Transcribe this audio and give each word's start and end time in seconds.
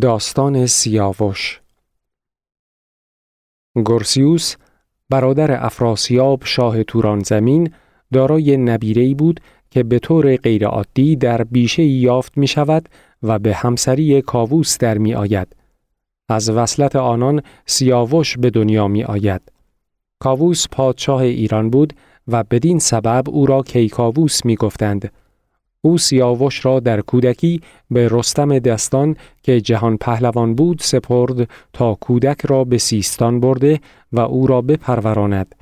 داستان 0.00 0.66
سیاوش 0.66 1.60
گرسیوس 3.86 4.56
برادر 5.10 5.64
افراسیاب 5.64 6.40
شاه 6.44 6.82
توران 6.82 7.20
زمین 7.20 7.72
دارای 8.12 8.56
نبیری 8.56 9.14
بود 9.14 9.40
که 9.70 9.82
به 9.82 9.98
طور 9.98 10.36
غیرعادی 10.36 11.16
در 11.16 11.44
بیشه 11.44 11.82
یافت 11.82 12.38
می 12.38 12.46
شود 12.46 12.88
و 13.22 13.38
به 13.38 13.54
همسری 13.54 14.22
کاووس 14.22 14.78
در 14.78 14.98
می 14.98 15.14
آید. 15.14 15.56
از 16.28 16.50
وصلت 16.50 16.96
آنان 16.96 17.42
سیاوش 17.66 18.38
به 18.38 18.50
دنیا 18.50 18.88
می 18.88 19.04
آید. 19.04 19.42
کاووس 20.18 20.66
پادشاه 20.72 21.20
ایران 21.20 21.70
بود 21.70 21.92
و 22.28 22.44
بدین 22.44 22.78
سبب 22.78 23.24
او 23.30 23.46
را 23.46 23.62
کیکاووس 23.62 24.44
می 24.44 24.56
گفتند. 24.56 25.12
او 25.86 25.98
سیاوش 25.98 26.64
را 26.64 26.80
در 26.80 27.00
کودکی 27.00 27.60
به 27.90 28.08
رستم 28.10 28.58
دستان 28.58 29.16
که 29.42 29.60
جهان 29.60 29.96
پهلوان 29.96 30.54
بود 30.54 30.78
سپرد 30.82 31.50
تا 31.72 31.94
کودک 31.94 32.46
را 32.46 32.64
به 32.64 32.78
سیستان 32.78 33.40
برده 33.40 33.80
و 34.12 34.20
او 34.20 34.46
را 34.46 34.62
بپروراند. 34.62 35.54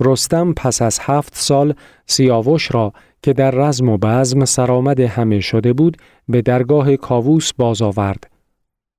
رستم 0.00 0.52
پس 0.52 0.82
از 0.82 0.98
هفت 1.02 1.34
سال 1.36 1.74
سیاوش 2.06 2.74
را 2.74 2.92
که 3.22 3.32
در 3.32 3.50
رزم 3.50 3.88
و 3.88 3.98
بزم 3.98 4.44
سرآمد 4.44 5.00
همه 5.00 5.40
شده 5.40 5.72
بود 5.72 5.96
به 6.28 6.42
درگاه 6.42 6.96
کاووس 6.96 7.52
باز 7.52 7.82
آورد. 7.82 8.30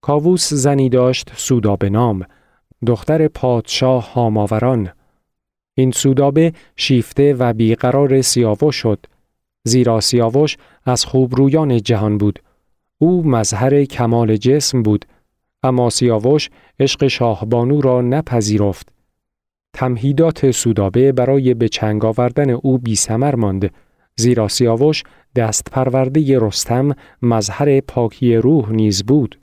کاووس 0.02 0.54
زنی 0.54 0.90
داشت 0.90 1.32
سودابه 1.36 1.90
نام، 1.90 2.26
دختر 2.86 3.28
پادشاه 3.28 4.14
هاماوران. 4.14 4.90
این 5.78 5.92
سودابه 5.92 6.54
شیفته 6.76 7.34
و 7.34 7.54
بیقرار 7.54 8.22
سیاوش 8.22 8.76
شد 8.76 9.06
زیرا 9.64 10.00
سیاوش 10.00 10.58
از 10.86 11.06
خوبرویان 11.06 11.82
جهان 11.82 12.18
بود. 12.18 12.40
او 12.98 13.28
مظهر 13.28 13.86
کمال 13.86 14.38
جسم 14.38 14.84
بود، 14.84 15.06
اما 15.64 15.90
سیاوش 15.90 16.50
عشق 16.80 17.08
شاهبانو 17.08 17.82
را 17.82 18.02
نپذیرفت. 18.02 18.94
تمهیدات 19.74 20.52
سودابه 20.52 21.12
برای 21.12 21.54
به 21.54 21.70
چنگ 21.70 22.06
آوردن 22.06 22.50
او 22.50 22.78
بی 22.78 22.96
ماند، 23.38 23.72
زیرا 24.16 24.48
سیاوش 24.48 25.04
دست 25.36 25.72
پرورده 25.72 26.40
رستم 26.40 26.96
مظهر 27.22 27.80
پاکی 27.80 28.36
روح 28.36 28.72
نیز 28.72 29.04
بود. 29.04 29.40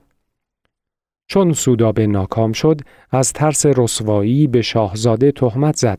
چون 1.27 1.52
سودابه 1.52 2.06
ناکام 2.06 2.52
شد، 2.52 2.80
از 3.11 3.33
ترس 3.33 3.67
رسوایی 3.67 4.47
به 4.47 4.62
شاهزاده 4.62 5.33
تهمت 5.33 5.77
زد 5.77 5.98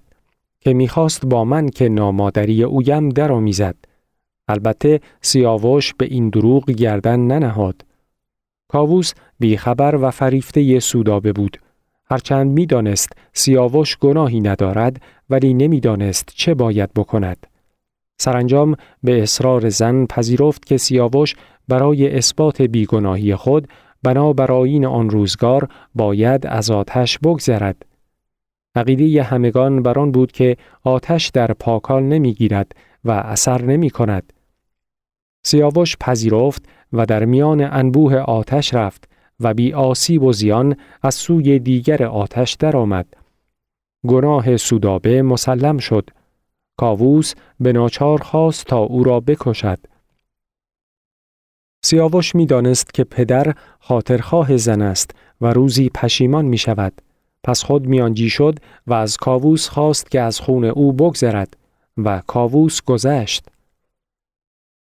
که 0.60 0.74
می‌خواست 0.74 1.26
با 1.26 1.46
من 1.46 1.70
که 1.70 1.90
نامادری 1.90 2.64
اویم 2.64 3.10
درآمیزد. 3.10 3.76
البته 4.52 5.00
سیاوش 5.22 5.94
به 5.94 6.06
این 6.06 6.30
دروغ 6.30 6.72
گردن 6.72 7.20
ننهاد. 7.20 7.86
کاووس 8.68 9.14
بیخبر 9.40 9.96
و 9.96 10.12
فریفته 10.12 10.80
سودابه 10.80 11.34
بود. 11.34 11.58
هرچند 12.06 12.52
می‌دانست 12.52 13.14
سیاوش 13.34 13.98
گناهی 13.98 14.42
ندارد 14.42 15.02
ولی 15.30 15.54
نمی‌دانست 15.54 16.32
چه 16.36 16.54
باید 16.54 16.94
بکند. 16.94 17.48
سرانجام 18.18 18.76
به 19.04 19.24
اصرار 19.24 19.70
زن 19.70 20.06
پذیرفت 20.06 20.66
که 20.66 20.78
سیاوش 20.78 21.36
برای 21.68 22.18
اثبات 22.18 22.62
بیگناهی 22.62 23.36
خود 23.36 23.68
آیین 24.52 24.86
آن 24.86 25.10
روزگار 25.10 25.68
باید 25.96 26.48
از 26.48 26.72
آتش 26.72 27.20
بگذرد. 27.20 27.86
عقیده 28.76 29.24
همگان 29.24 29.84
بر 29.84 30.00
آن 30.00 30.12
بود 30.12 30.32
که 30.32 30.58
آتش 30.84 31.28
در 31.28 31.54
پاکال 31.54 32.04
نمی‌گیرد 32.04 32.72
و 33.06 33.12
اثر 33.12 33.62
نمی 33.62 33.90
کند. 33.90 34.34
سیاوش 35.44 35.98
پذیرفت 35.98 36.66
و 36.94 37.06
در 37.06 37.26
میان 37.26 37.62
انبوه 37.62 38.16
آتش 38.16 38.74
رفت 38.74 39.10
و 39.40 39.54
بی 39.54 39.74
آسیب 39.74 40.24
و 40.24 40.34
زیان 40.34 40.76
از 41.02 41.16
سوی 41.16 41.60
دیگر 41.60 42.04
آتش 42.04 42.54
درآمد. 42.54 43.06
گناه 44.08 44.58
سودابه 44.58 45.22
مسلم 45.22 45.78
شد. 45.78 46.10
کاووس 46.78 47.34
به 47.60 47.74
ناچار 47.74 48.22
خواست 48.22 48.66
تا 48.66 48.78
او 48.78 49.04
را 49.04 49.20
بکشد. 49.20 49.80
سیاوش 51.84 52.36
می 52.36 52.46
دانست 52.46 52.94
که 52.94 53.04
پدر 53.04 53.54
خاطرخواه 53.80 54.58
زن 54.58 54.82
است 54.82 55.12
و 55.42 55.54
روزی 55.54 55.90
پشیمان 55.90 56.46
می 56.46 56.58
شود. 56.58 57.02
پس 57.44 57.64
خود 57.64 57.88
میانجی 57.88 58.30
شد 58.30 58.60
و 58.88 58.94
از 58.94 59.18
کاووس 59.18 59.70
خواست 59.70 60.12
که 60.12 60.22
از 60.22 60.40
خون 60.40 60.66
او 60.66 60.94
بگذرد 60.94 61.58
و 61.98 62.22
کاووس 62.28 62.82
گذشت. 62.82 63.46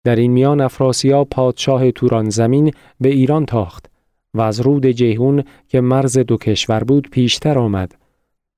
در 0.08 0.16
این 0.16 0.32
میان 0.32 0.60
افراسیاب 0.60 1.28
پادشاه 1.28 1.90
توران 1.90 2.30
زمین 2.30 2.72
به 3.00 3.08
ایران 3.08 3.46
تاخت 3.46 3.86
و 4.34 4.40
از 4.40 4.60
رود 4.60 4.86
جیهون 4.86 5.44
که 5.68 5.80
مرز 5.80 6.18
دو 6.18 6.36
کشور 6.36 6.84
بود 6.84 7.10
پیشتر 7.10 7.58
آمد. 7.58 7.94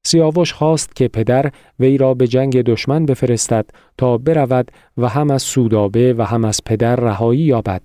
سیاوش 0.07 0.53
خواست 0.53 0.97
که 0.97 1.09
پدر 1.09 1.51
وی 1.81 1.99
را 1.99 2.15
به 2.15 2.27
جنگ 2.27 2.63
دشمن 2.63 3.07
بفرستد 3.07 3.71
تا 3.99 4.19
برود 4.19 4.71
و 4.97 5.09
هم 5.09 5.31
از 5.31 5.43
سودابه 5.43 6.15
و 6.15 6.23
هم 6.23 6.45
از 6.45 6.61
پدر 6.67 6.97
رهایی 6.97 7.41
یابد. 7.41 7.83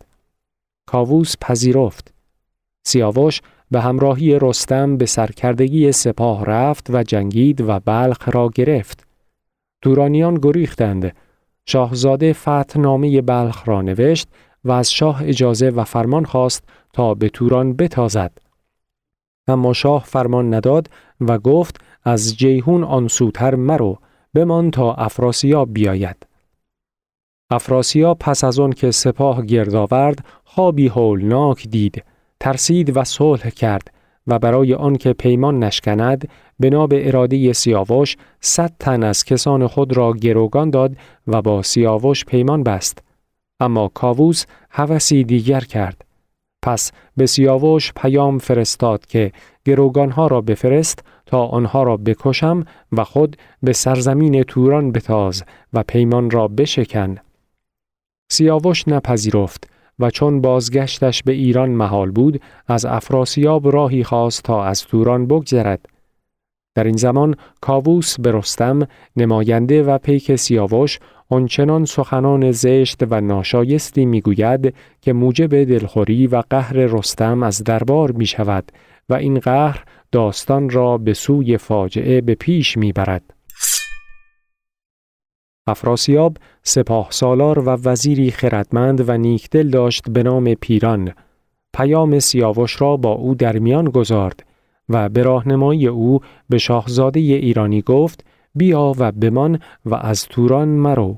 کاووس 0.87 1.35
پذیرفت. 1.41 2.13
سیاوش 2.83 3.41
به 3.71 3.81
همراهی 3.81 4.39
رستم 4.41 4.97
به 4.97 5.05
سرکردگی 5.05 5.91
سپاه 5.91 6.45
رفت 6.45 6.87
و 6.89 7.03
جنگید 7.03 7.61
و 7.61 7.79
بلخ 7.79 8.29
را 8.35 8.49
گرفت. 8.55 9.07
تورانیان 9.81 10.35
گریختند 10.35 11.15
شاهزاده 11.65 12.33
فتنامه 12.33 13.21
بلخ 13.21 13.67
را 13.67 13.81
نوشت 13.81 14.27
و 14.63 14.71
از 14.71 14.91
شاه 14.91 15.23
اجازه 15.23 15.69
و 15.69 15.83
فرمان 15.83 16.25
خواست 16.25 16.63
تا 16.93 17.13
به 17.13 17.29
توران 17.29 17.73
بتازد. 17.73 18.31
اما 19.47 19.73
شاه 19.73 20.03
فرمان 20.03 20.53
نداد 20.53 20.89
و 21.21 21.37
گفت 21.39 21.81
از 22.03 22.37
جیهون 22.37 22.83
آنسوتر 22.83 23.55
مرو 23.55 23.97
بمان 24.33 24.71
تا 24.71 24.93
افراسیاب 24.93 25.73
بیاید. 25.73 26.27
افراسیاب 27.49 28.19
پس 28.19 28.43
از 28.43 28.59
آن 28.59 28.71
که 28.71 28.91
سپاه 28.91 29.45
گرد 29.45 29.75
آورد 29.75 30.25
خوابی 30.43 30.87
هولناک 30.87 31.67
دید 31.67 32.03
ترسید 32.39 32.97
و 32.97 33.03
صلح 33.03 33.49
کرد 33.49 33.93
و 34.27 34.39
برای 34.39 34.73
آنکه 34.73 35.13
پیمان 35.13 35.63
نشکند 35.63 36.29
بنا 36.59 36.87
به 36.87 37.07
اراده 37.07 37.53
سیاوش 37.53 38.17
صد 38.41 38.73
تن 38.79 39.03
از 39.03 39.23
کسان 39.23 39.67
خود 39.67 39.97
را 39.97 40.13
گروگان 40.13 40.69
داد 40.69 40.95
و 41.27 41.41
با 41.41 41.61
سیاوش 41.61 42.25
پیمان 42.25 42.63
بست. 42.63 43.03
اما 43.59 43.87
کاووس 43.87 44.45
هوسی 44.69 45.23
دیگر 45.23 45.61
کرد. 45.61 46.05
پس 46.61 46.91
به 47.17 47.25
سیاوش 47.25 47.93
پیام 47.93 48.37
فرستاد 48.37 49.05
که 49.05 49.31
گروگانها 49.65 50.27
را 50.27 50.41
بفرست 50.41 51.03
تا 51.25 51.45
آنها 51.45 51.83
را 51.83 51.97
بکشم 51.97 52.65
و 52.91 53.03
خود 53.03 53.37
به 53.63 53.73
سرزمین 53.73 54.43
توران 54.43 54.91
بتاز 54.91 55.43
و 55.73 55.83
پیمان 55.83 56.31
را 56.31 56.47
بشکن. 56.47 57.17
سیاوش 58.31 58.87
نپذیرفت. 58.87 59.74
و 60.00 60.09
چون 60.09 60.41
بازگشتش 60.41 61.23
به 61.23 61.31
ایران 61.31 61.69
محال 61.69 62.11
بود 62.11 62.41
از 62.67 62.85
افراسیاب 62.85 63.73
راهی 63.73 64.03
خواست 64.03 64.44
تا 64.44 64.63
از 64.63 64.85
توران 64.85 65.28
بگذرد 65.28 65.85
در 66.75 66.83
این 66.83 66.97
زمان 66.97 67.35
کاووس 67.61 68.19
به 68.19 68.31
رستم 68.31 68.88
نماینده 69.17 69.84
و 69.84 69.97
پیک 69.97 70.35
سیاوش 70.35 71.00
آنچنان 71.29 71.85
سخنان 71.85 72.51
زشت 72.51 73.03
و 73.09 73.22
ناشایستی 73.22 74.05
می‌گوید 74.05 74.75
که 75.01 75.13
موجب 75.13 75.63
دلخوری 75.63 76.28
و 76.28 76.44
قهر 76.50 76.73
رستم 76.73 77.44
از 77.44 77.63
دربار 77.63 78.11
می 78.11 78.25
شود 78.25 78.72
و 79.09 79.13
این 79.13 79.39
قهر 79.39 79.84
داستان 80.11 80.69
را 80.69 80.97
به 80.97 81.13
سوی 81.13 81.57
فاجعه 81.57 82.22
به 82.22 82.35
پیش 82.35 82.78
می‌برد. 82.78 83.34
افراسیاب 85.67 86.37
سپاه 86.63 87.07
سالار 87.09 87.59
و 87.59 87.69
وزیری 87.69 88.31
خردمند 88.31 89.09
و 89.09 89.17
نیکدل 89.17 89.69
داشت 89.69 90.09
به 90.09 90.23
نام 90.23 90.53
پیران. 90.53 91.13
پیام 91.73 92.19
سیاوش 92.19 92.81
را 92.81 92.97
با 92.97 93.11
او 93.11 93.35
در 93.35 93.59
میان 93.59 93.85
گذارد 93.85 94.45
و 94.90 95.09
به 95.09 95.23
راهنمایی 95.23 95.87
او 95.87 96.19
به 96.49 96.57
شاهزاده 96.57 97.19
ایرانی 97.19 97.81
گفت 97.81 98.25
بیا 98.55 98.93
و 98.97 99.11
بمان 99.11 99.59
و 99.85 99.95
از 99.95 100.25
توران 100.25 100.67
مرو. 100.67 101.17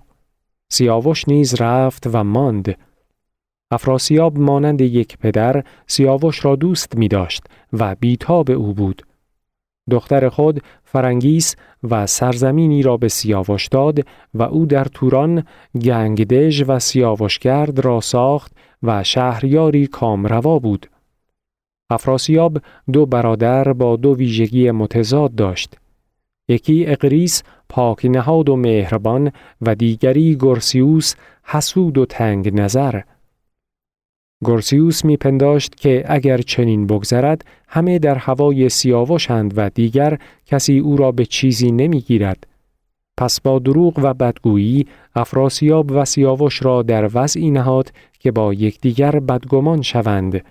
سیاوش 0.69 1.27
نیز 1.27 1.62
رفت 1.62 2.10
و 2.13 2.24
ماند. 2.24 2.77
افراسیاب 3.72 4.39
مانند 4.39 4.81
یک 4.81 5.18
پدر 5.18 5.63
سیاوش 5.88 6.45
را 6.45 6.56
دوست 6.56 6.98
می 6.98 7.07
داشت 7.07 7.44
و 7.74 7.95
بیتاب 8.00 8.51
او 8.51 8.74
بود. 8.74 9.06
دختر 9.92 10.30
خود 10.30 10.62
فرنگیس 10.84 11.56
و 11.84 12.07
سرزمینی 12.07 12.81
را 12.81 12.98
به 12.98 13.07
سیاوش 13.07 13.68
داد 13.68 14.00
و 14.34 14.44
او 14.44 14.66
در 14.66 14.86
توران 14.86 15.44
گنگدژ 15.81 16.63
و 16.68 16.80
سیاوشگرد 16.80 17.80
را 17.80 18.01
ساخت 18.01 18.51
و 18.84 19.04
شهریاری 19.04 19.88
کامروا 19.88 20.60
بود. 20.60 20.89
افراسیاب 21.89 22.57
دو 22.94 23.06
برادر 23.06 23.74
با 23.74 23.95
دو 23.95 24.16
ویژگی 24.16 24.72
متضاد 24.72 25.36
داشت. 25.36 25.78
یکی 26.48 26.86
اقریس 26.88 27.44
پاک 27.69 28.06
نهاد 28.06 28.50
و 28.50 28.56
مهربان 28.56 29.31
و 29.62 29.75
دیگری 29.75 30.38
گرسیوس 30.39 31.16
حسود 31.44 31.98
و 31.98 32.06
تنگ 32.06 32.54
نظر. 32.54 33.01
گورسیوس 34.44 35.06
میپنداشت 35.06 35.75
که 35.75 36.04
اگر 36.07 36.38
چنین 36.38 36.88
بگذرد 36.88 37.45
همه 37.68 38.00
در 38.00 38.16
هوای 38.16 38.69
سیاوشند 38.69 39.54
و 39.56 39.69
دیگر 39.69 40.18
کسی 40.45 40.80
او 40.80 40.98
را 40.98 41.12
به 41.12 41.25
چیزی 41.25 41.72
نمی‌گیرد. 41.72 42.48
پس 43.18 43.42
با 43.42 43.60
دروغ 43.60 44.00
و 44.04 44.13
بدگویی 44.13 44.88
افراسیاب 45.16 45.92
و 45.92 46.06
سیاوش 46.06 46.66
را 46.66 46.84
در 46.84 47.10
وضعی 47.13 47.51
نهاد 47.51 47.92
که 48.19 48.31
با 48.31 48.54
یکدیگر 48.54 49.12
بدگمان 49.12 49.81
شوند. 49.81 50.45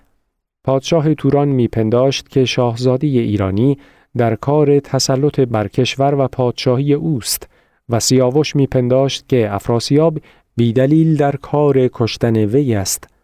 پادشاه 0.64 1.14
توران 1.14 1.48
میپنداشت 1.48 2.28
که 2.28 2.44
شاهزاده 2.44 3.06
ایرانی 3.06 3.78
در 4.16 4.34
کار 4.34 4.80
تسلط 4.80 5.40
بر 5.40 5.68
کشور 5.68 6.14
و 6.14 6.28
پادشاهی 6.28 6.94
اوست 6.94 7.48
و 7.88 8.00
سیاوش 8.00 8.56
میپنداشت 8.56 9.28
که 9.28 9.54
افراسیاب 9.54 10.18
بیدلیل 10.56 11.16
در 11.16 11.36
کار 11.36 11.88
کشتن 11.92 12.36
وی 12.36 12.74
است. 12.74 13.15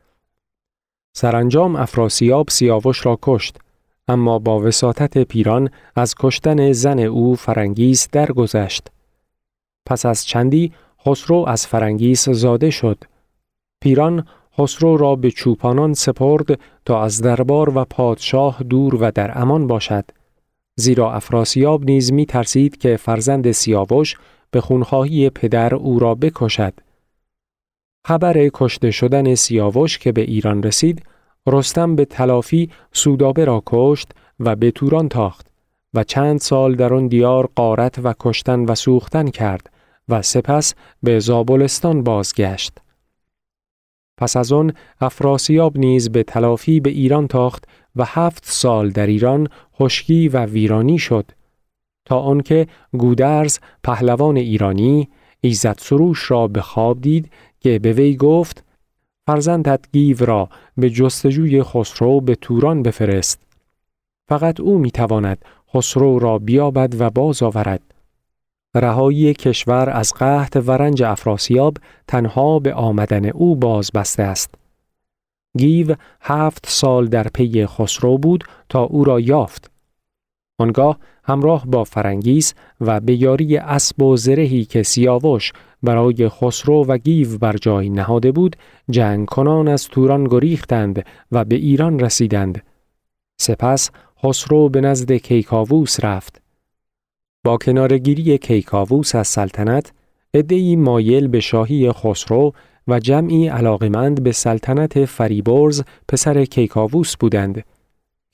سرانجام 1.14 1.76
افراسیاب 1.76 2.50
سیاوش 2.50 3.06
را 3.06 3.18
کشت 3.22 3.58
اما 4.08 4.38
با 4.38 4.60
وساطت 4.60 5.18
پیران 5.18 5.70
از 5.96 6.14
کشتن 6.18 6.72
زن 6.72 6.98
او 6.98 7.34
فرنگیس 7.34 8.08
درگذشت. 8.12 8.88
پس 9.86 10.06
از 10.06 10.26
چندی 10.26 10.72
خسرو 11.06 11.44
از 11.48 11.66
فرنگیس 11.66 12.28
زاده 12.28 12.70
شد. 12.70 13.04
پیران 13.82 14.26
خسرو 14.58 14.96
را 14.96 15.16
به 15.16 15.30
چوپانان 15.30 15.94
سپرد 15.94 16.60
تا 16.84 17.02
از 17.04 17.22
دربار 17.22 17.78
و 17.78 17.84
پادشاه 17.84 18.62
دور 18.62 18.94
و 18.94 19.10
در 19.10 19.38
امان 19.38 19.66
باشد. 19.66 20.04
زیرا 20.76 21.12
افراسیاب 21.12 21.84
نیز 21.84 22.12
می 22.12 22.26
ترسید 22.26 22.76
که 22.76 22.96
فرزند 22.96 23.52
سیاوش 23.52 24.16
به 24.50 24.60
خونخواهی 24.60 25.30
پدر 25.30 25.74
او 25.74 25.98
را 25.98 26.14
بکشد. 26.14 26.74
خبر 28.04 28.50
کشته 28.54 28.90
شدن 28.90 29.34
سیاوش 29.34 29.98
که 29.98 30.12
به 30.12 30.20
ایران 30.20 30.62
رسید، 30.62 31.02
رستم 31.46 31.96
به 31.96 32.04
تلافی 32.04 32.70
سودابه 32.92 33.44
را 33.44 33.62
کشت 33.66 34.12
و 34.40 34.56
به 34.56 34.70
توران 34.70 35.08
تاخت 35.08 35.46
و 35.94 36.04
چند 36.04 36.40
سال 36.40 36.74
در 36.74 36.94
آن 36.94 37.08
دیار 37.08 37.48
قارت 37.56 37.98
و 38.04 38.14
کشتن 38.20 38.64
و 38.64 38.74
سوختن 38.74 39.28
کرد 39.28 39.70
و 40.08 40.22
سپس 40.22 40.74
به 41.02 41.18
زابلستان 41.18 42.02
بازگشت. 42.02 42.78
پس 44.18 44.36
از 44.36 44.52
آن 44.52 44.72
افراسیاب 45.00 45.78
نیز 45.78 46.10
به 46.10 46.22
تلافی 46.22 46.80
به 46.80 46.90
ایران 46.90 47.28
تاخت 47.28 47.64
و 47.96 48.04
هفت 48.04 48.44
سال 48.46 48.90
در 48.90 49.06
ایران 49.06 49.48
خشکی 49.74 50.28
و 50.28 50.46
ویرانی 50.46 50.98
شد 50.98 51.30
تا 52.04 52.18
آنکه 52.20 52.66
گودرز 52.92 53.58
پهلوان 53.84 54.36
ایرانی 54.36 55.08
ایزد 55.40 55.78
سروش 55.78 56.30
را 56.30 56.48
به 56.48 56.60
خواب 56.60 57.00
دید 57.00 57.30
که 57.62 57.78
به 57.78 57.92
وی 57.92 58.16
گفت 58.16 58.64
فرزندت 59.26 59.80
گیو 59.92 60.24
را 60.24 60.48
به 60.76 60.90
جستجوی 60.90 61.62
خسرو 61.62 62.20
به 62.20 62.34
توران 62.34 62.82
بفرست. 62.82 63.42
فقط 64.28 64.60
او 64.60 64.78
می‌تواند 64.78 65.44
خسرو 65.74 66.18
را 66.18 66.38
بیابد 66.38 67.00
و 67.00 67.10
باز 67.10 67.42
آورد. 67.42 67.80
رهایی 68.74 69.34
کشور 69.34 69.90
از 69.90 70.12
قحط 70.12 70.62
و 70.66 70.70
رنج 70.70 71.02
افراسیاب 71.02 71.76
تنها 72.08 72.58
به 72.58 72.74
آمدن 72.74 73.26
او 73.26 73.56
باز 73.56 73.90
بسته 73.94 74.22
است. 74.22 74.54
گیو 75.58 75.94
هفت 76.20 76.66
سال 76.68 77.06
در 77.06 77.26
پی 77.34 77.66
خسرو 77.66 78.18
بود 78.18 78.44
تا 78.68 78.82
او 78.82 79.04
را 79.04 79.20
یافت. 79.20 79.70
آنگاه 80.58 80.98
همراه 81.24 81.66
با 81.66 81.84
فرنگیس 81.84 82.54
و 82.80 83.00
به 83.00 83.14
یاری 83.14 83.56
اسب 83.56 84.02
و 84.02 84.16
زرهی 84.16 84.64
که 84.64 84.82
سیاوش 84.82 85.52
برای 85.82 86.28
خسرو 86.28 86.84
و 86.84 86.98
گیو 86.98 87.38
بر 87.38 87.56
جای 87.56 87.90
نهاده 87.90 88.32
بود 88.32 88.56
جنگ 88.90 89.26
کنان 89.26 89.68
از 89.68 89.88
توران 89.88 90.24
گریختند 90.24 91.06
و 91.32 91.44
به 91.44 91.56
ایران 91.56 92.00
رسیدند 92.00 92.62
سپس 93.40 93.90
خسرو 94.24 94.68
به 94.68 94.80
نزد 94.80 95.12
کیکاووس 95.12 96.04
رفت 96.04 96.42
با 97.44 97.56
کنارگیری 97.56 98.38
کیکاووس 98.38 99.14
از 99.14 99.28
سلطنت 99.28 99.92
عده‌ای 100.34 100.76
مایل 100.76 101.28
به 101.28 101.40
شاهی 101.40 101.92
خسرو 101.92 102.52
و 102.88 103.00
جمعی 103.00 103.48
علاقمند 103.48 104.22
به 104.22 104.32
سلطنت 104.32 105.04
فریبرز 105.04 105.82
پسر 106.08 106.44
کیکاووس 106.44 107.16
بودند. 107.16 107.64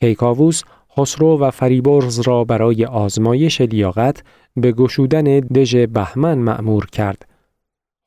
کیکاووس 0.00 0.62
خسرو 0.96 1.38
و 1.38 1.50
فریبرز 1.50 2.20
را 2.20 2.44
برای 2.44 2.84
آزمایش 2.84 3.60
لیاقت 3.60 4.22
به 4.56 4.72
گشودن 4.72 5.24
دژ 5.24 5.76
بهمن 5.76 6.38
معمور 6.38 6.86
کرد. 6.86 7.27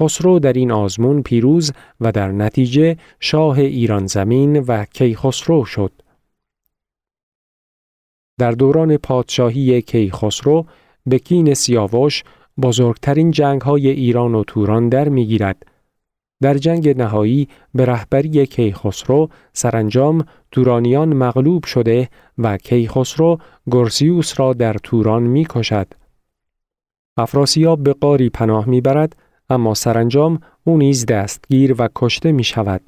خسرو 0.01 0.39
در 0.39 0.53
این 0.53 0.71
آزمون 0.71 1.21
پیروز 1.21 1.71
و 2.01 2.11
در 2.11 2.31
نتیجه 2.31 2.97
شاه 3.19 3.59
ایران 3.59 4.07
زمین 4.07 4.59
و 4.59 4.85
کیخسرو 4.85 5.65
شد. 5.65 5.91
در 8.37 8.51
دوران 8.51 8.97
پادشاهی 8.97 9.81
کیخسرو 9.81 10.65
به 11.05 11.19
کین 11.19 11.53
سیاوش 11.53 12.23
بزرگترین 12.61 13.31
جنگ 13.31 13.61
های 13.61 13.87
ایران 13.87 14.35
و 14.35 14.43
توران 14.43 14.89
در 14.89 15.09
می‌گیرد 15.09 15.65
در 16.41 16.53
جنگ 16.53 16.89
نهایی 16.89 17.47
به 17.75 17.85
رهبری 17.85 18.45
کیخسرو 18.45 19.29
سرانجام 19.53 20.25
تورانیان 20.51 21.13
مغلوب 21.13 21.65
شده 21.65 22.09
و 22.37 22.57
کیخسرو 22.57 23.37
گرسیوس 23.71 24.39
را 24.39 24.53
در 24.53 24.73
توران 24.73 25.23
می 25.23 25.45
کشد. 25.49 25.87
افراسیاب 27.17 27.83
به 27.83 27.93
قاری 27.93 28.29
پناه 28.29 28.69
می 28.69 28.81
برد 28.81 29.15
اما 29.51 29.73
سرانجام 29.73 30.39
او 30.63 30.77
نیز 30.77 31.05
دستگیر 31.05 31.75
و 31.77 31.89
کشته 31.95 32.31
می 32.31 32.43
شود. 32.43 32.81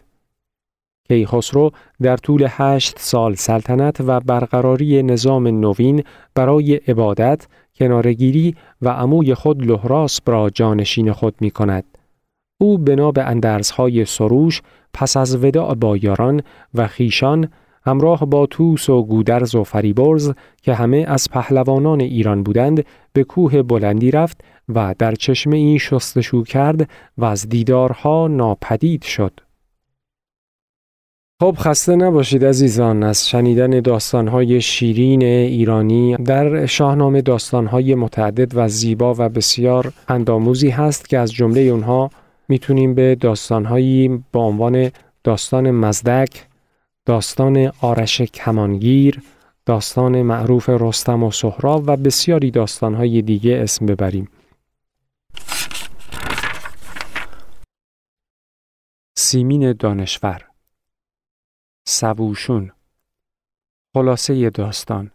کیخسرو 1.08 1.72
در 2.02 2.18
طول 2.18 2.48
هشت 2.50 3.00
سال 3.00 3.36
سلطنت 3.36 4.02
و 4.02 4.20
برقراری 4.20 5.04
نظام 5.04 5.48
نوین 5.48 6.04
برای 6.36 6.76
عبادت، 6.76 7.48
کنارگیری 7.76 8.56
و 8.82 8.90
عموی 8.90 9.34
خود 9.34 9.66
لحراس 9.66 10.20
را 10.26 10.50
جانشین 10.50 11.12
خود 11.12 11.36
می 11.40 11.52
کند. 11.52 11.84
او 12.58 12.78
بنا 12.78 13.12
به 13.12 13.24
اندرزهای 13.24 14.06
سروش 14.06 14.62
پس 14.94 15.18
از 15.18 15.44
وداع 15.44 15.76
با 15.76 15.98
یاران 15.98 16.42
و 16.74 16.88
خیشان 16.88 17.50
همراه 17.86 18.26
با 18.26 18.46
توس 18.46 18.90
و 18.90 19.04
گودرز 19.04 19.56
و 19.56 19.64
فریبرز 19.64 20.32
که 20.62 20.74
همه 20.74 21.06
از 21.08 21.28
پهلوانان 21.32 22.02
ایران 22.02 22.44
بودند 22.44 22.86
به 23.14 23.24
کوه 23.24 23.62
بلندی 23.62 24.12
رفت 24.12 24.42
و 24.70 24.96
در 25.00 25.16
چشمه 25.16 25.58
این 25.58 25.78
شستشو 25.78 26.44
کرد 26.44 26.90
و 27.18 27.26
از 27.26 27.50
دیدارها 27.50 28.28
ناپدید 28.28 29.04
شد. 29.04 29.40
خب 31.42 31.56
خسته 31.60 31.96
نباشید 31.96 32.46
عزیزان 32.46 33.04
از 33.04 33.30
شنیدن 33.30 33.80
داستانهای 33.80 34.62
شیرین 34.62 35.24
ایرانی 35.24 36.16
در 36.16 36.66
شاهنامه 36.66 37.22
داستانهای 37.22 37.96
متعدد 37.96 38.52
و 38.56 38.68
زیبا 38.68 39.16
و 39.18 39.30
بسیار 39.30 39.94
انداموزی 40.08 40.70
هست 40.70 41.10
که 41.10 41.18
از 41.18 41.34
جمله 41.34 41.62
اونها 41.62 42.10
می‌تونیم 42.48 42.94
به 42.94 43.16
داستانهایی 43.16 44.24
با 44.34 44.46
عنوان 44.46 44.92
داستان 45.24 45.72
مزدک، 45.72 46.48
داستان 47.06 47.72
آرش 47.82 48.22
کمانگیر، 48.22 49.22
داستان 49.66 50.22
معروف 50.22 50.70
رستم 50.70 51.24
و 51.24 51.32
سهراب 51.32 51.84
و 51.88 51.98
بسیاری 51.98 52.52
داستانهای 52.52 53.22
دیگه 53.22 53.60
اسم 53.64 53.86
ببریم. 53.86 54.30
سیمین 59.18 59.74
دانشور 59.74 60.42
سبوشون 61.88 62.72
خلاصه 63.94 64.50
داستان 64.50 65.12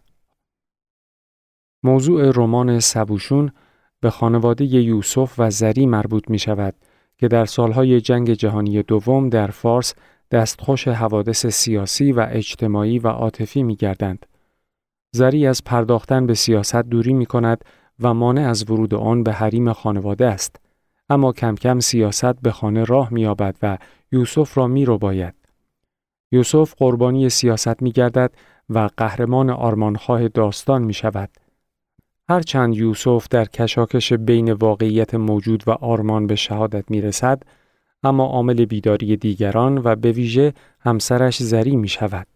موضوع 1.83 2.31
رمان 2.35 2.79
سبوشون 2.79 3.51
به 3.99 4.09
خانواده 4.09 4.65
یوسف 4.65 5.33
و 5.37 5.49
زری 5.49 5.85
مربوط 5.85 6.29
می 6.29 6.39
شود 6.39 6.75
که 7.17 7.27
در 7.27 7.45
سالهای 7.45 8.01
جنگ 8.01 8.33
جهانی 8.33 8.83
دوم 8.83 9.29
در 9.29 9.47
فارس 9.47 9.93
دستخوش 10.31 10.87
حوادث 10.87 11.45
سیاسی 11.45 12.11
و 12.11 12.27
اجتماعی 12.31 12.99
و 12.99 13.07
عاطفی 13.07 13.63
می 13.63 13.75
گردند. 13.75 14.25
زری 15.11 15.47
از 15.47 15.63
پرداختن 15.63 16.25
به 16.27 16.33
سیاست 16.33 16.75
دوری 16.75 17.13
می 17.13 17.25
کند 17.25 17.65
و 17.99 18.13
مانع 18.13 18.49
از 18.49 18.71
ورود 18.71 18.93
آن 18.93 19.23
به 19.23 19.33
حریم 19.33 19.73
خانواده 19.73 20.25
است. 20.25 20.55
اما 21.09 21.31
کم 21.31 21.55
کم 21.55 21.79
سیاست 21.79 22.41
به 22.41 22.51
خانه 22.51 22.83
راه 22.83 23.13
می 23.13 23.25
آبد 23.25 23.55
و 23.61 23.77
یوسف 24.11 24.57
را 24.57 24.67
می 24.67 24.85
رو 24.85 24.97
باید. 24.97 25.33
یوسف 26.31 26.73
قربانی 26.77 27.29
سیاست 27.29 27.81
می 27.81 27.91
گردد 27.91 28.31
و 28.69 28.89
قهرمان 28.97 29.49
آرمانخواه 29.49 30.27
داستان 30.27 30.83
می 30.83 30.93
شود. 30.93 31.29
هرچند 32.29 32.75
یوسف 32.75 33.27
در 33.29 33.45
کشاکش 33.45 34.13
بین 34.13 34.53
واقعیت 34.53 35.15
موجود 35.15 35.63
و 35.67 35.71
آرمان 35.71 36.27
به 36.27 36.35
شهادت 36.35 36.91
می 36.91 37.01
رسد، 37.01 37.43
اما 38.03 38.25
عامل 38.25 38.65
بیداری 38.65 39.17
دیگران 39.17 39.77
و 39.77 39.95
به 39.95 40.11
ویژه 40.11 40.53
همسرش 40.79 41.43
زری 41.43 41.75
می 41.75 41.87
شود. 41.87 42.27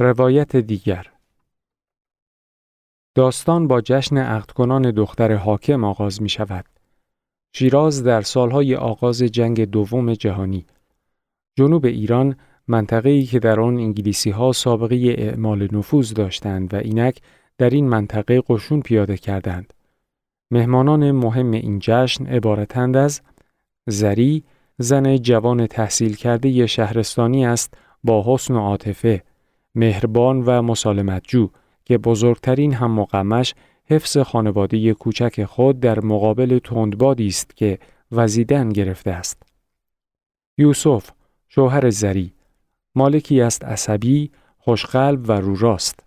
روایت 0.00 0.56
دیگر 0.56 1.06
داستان 3.14 3.68
با 3.68 3.80
جشن 3.80 4.16
عقدکنان 4.16 4.90
دختر 4.90 5.34
حاکم 5.34 5.84
آغاز 5.84 6.22
می 6.22 6.28
شود. 6.28 6.64
شیراز 7.52 8.04
در 8.04 8.22
سالهای 8.22 8.74
آغاز 8.74 9.22
جنگ 9.22 9.64
دوم 9.64 10.14
جهانی 10.14 10.66
جنوب 11.56 11.84
ایران 11.84 12.36
منطقه‌ای 12.68 13.24
که 13.24 13.38
در 13.38 13.60
آن 13.60 13.76
انگلیسی 13.76 14.30
ها 14.30 14.52
سابقه 14.52 15.14
اعمال 15.18 15.68
نفوذ 15.72 16.12
داشتند 16.12 16.74
و 16.74 16.76
اینک 16.76 17.20
در 17.58 17.70
این 17.70 17.88
منطقه 17.88 18.42
قشون 18.48 18.80
پیاده 18.80 19.16
کردند. 19.16 19.74
مهمانان 20.50 21.10
مهم 21.10 21.50
این 21.50 21.78
جشن 21.82 22.26
عبارتند 22.26 22.96
از 22.96 23.20
زری 23.86 24.44
زن 24.78 25.16
جوان 25.16 25.66
تحصیل 25.66 26.16
کرده 26.16 26.66
شهرستانی 26.66 27.46
است 27.46 27.74
با 28.04 28.24
حسن 28.26 28.54
و 28.54 28.58
عاطفه 28.58 29.22
مهربان 29.74 30.42
و 30.42 30.62
مسالمتجو 30.62 31.50
که 31.84 31.98
بزرگترین 31.98 32.74
هم 32.74 32.90
مقامش 32.90 33.54
حفظ 33.84 34.18
خانواده 34.18 34.94
کوچک 34.94 35.44
خود 35.44 35.80
در 35.80 36.00
مقابل 36.00 36.58
تندبادی 36.58 37.26
است 37.26 37.56
که 37.56 37.78
وزیدن 38.12 38.68
گرفته 38.68 39.10
است. 39.10 39.42
یوسف 40.58 41.10
شوهر 41.48 41.90
زری 41.90 42.32
مالکی 42.94 43.40
است 43.40 43.64
عصبی، 43.64 44.30
خوشقلب 44.58 45.28
و 45.28 45.32
روراست. 45.32 46.00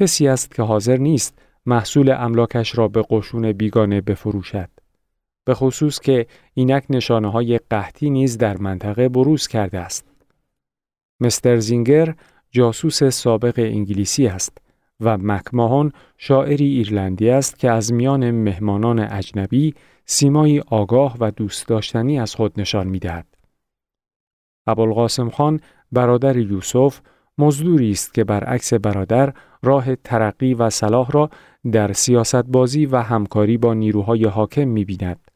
کسی 0.00 0.28
است 0.28 0.54
که 0.54 0.62
حاضر 0.62 0.96
نیست 0.96 1.38
محصول 1.66 2.10
املاکش 2.10 2.78
را 2.78 2.88
به 2.88 3.04
قشون 3.10 3.52
بیگانه 3.52 4.00
بفروشد. 4.00 4.70
به 5.44 5.54
خصوص 5.54 6.00
که 6.00 6.26
اینک 6.54 6.84
نشانه 6.90 7.30
های 7.30 7.60
قحطی 7.70 8.10
نیز 8.10 8.38
در 8.38 8.56
منطقه 8.56 9.08
بروز 9.08 9.46
کرده 9.46 9.78
است. 9.78 10.06
مستر 11.20 11.56
زینگر 11.56 12.14
جاسوس 12.50 13.04
سابق 13.04 13.54
انگلیسی 13.58 14.26
است 14.26 14.58
و 15.00 15.18
مکماهون 15.18 15.92
شاعری 16.18 16.64
ایرلندی 16.64 17.30
است 17.30 17.58
که 17.58 17.70
از 17.70 17.92
میان 17.92 18.30
مهمانان 18.30 18.98
اجنبی 18.98 19.74
سیمایی 20.06 20.60
آگاه 20.60 21.16
و 21.20 21.30
دوست 21.30 21.68
داشتنی 21.68 22.20
از 22.20 22.34
خود 22.34 22.60
نشان 22.60 22.86
می‌دهد. 22.86 23.26
ابوالقاسم 24.66 25.30
خان 25.30 25.60
برادر 25.92 26.36
یوسف 26.36 27.00
مزدوری 27.38 27.90
است 27.90 28.14
که 28.14 28.24
برعکس 28.24 28.74
برادر 28.74 29.34
راه 29.62 29.96
ترقی 29.96 30.54
و 30.54 30.70
صلاح 30.70 31.10
را 31.10 31.30
در 31.72 31.92
سیاست 31.92 32.44
بازی 32.44 32.86
و 32.86 32.96
همکاری 32.96 33.56
با 33.56 33.74
نیروهای 33.74 34.24
حاکم 34.24 34.68
می‌بیند. 34.68 35.30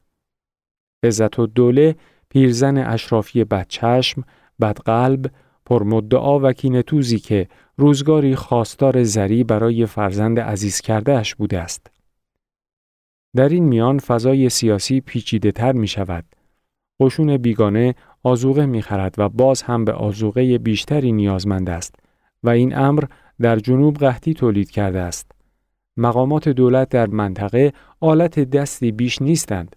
عزت 1.03 1.39
و 1.39 1.47
دوله 1.47 1.97
پیرزن 2.29 2.79
اشرافی 2.79 3.45
بدچشم، 3.45 4.25
بدقلب، 4.61 5.31
پرمدعا 5.67 6.39
و 6.39 6.53
کینتوزی 6.53 7.19
که 7.19 7.49
روزگاری 7.77 8.37
خواستار 8.37 9.03
زری 9.03 9.45
برای 9.45 9.87
فرزند 9.87 10.41
عزیز 10.41 10.81
کردهش 10.81 11.35
بوده 11.35 11.59
است. 11.59 11.91
در 13.37 13.49
این 13.49 13.65
میان 13.65 13.99
فضای 13.99 14.49
سیاسی 14.49 15.01
پیچیده 15.01 15.53
تر 15.53 15.73
می 15.73 15.87
شود. 15.87 16.25
قشون 17.01 17.37
بیگانه 17.37 17.95
آزوغه 18.23 18.67
می 18.67 18.83
خرد 18.83 19.15
و 19.19 19.29
باز 19.29 19.63
هم 19.63 19.85
به 19.85 19.93
آزوغه 19.93 20.59
بیشتری 20.59 21.13
نیازمند 21.13 21.71
است 21.71 21.95
و 22.43 22.49
این 22.49 22.77
امر 22.77 23.05
در 23.41 23.59
جنوب 23.59 23.97
قحطی 23.97 24.35
تولید 24.35 24.71
کرده 24.71 25.01
است. 25.01 25.34
مقامات 25.97 26.49
دولت 26.49 26.89
در 26.89 27.07
منطقه 27.07 27.73
آلت 28.01 28.39
دستی 28.39 28.93
بیش 28.93 29.23
نیستند. 29.23 29.77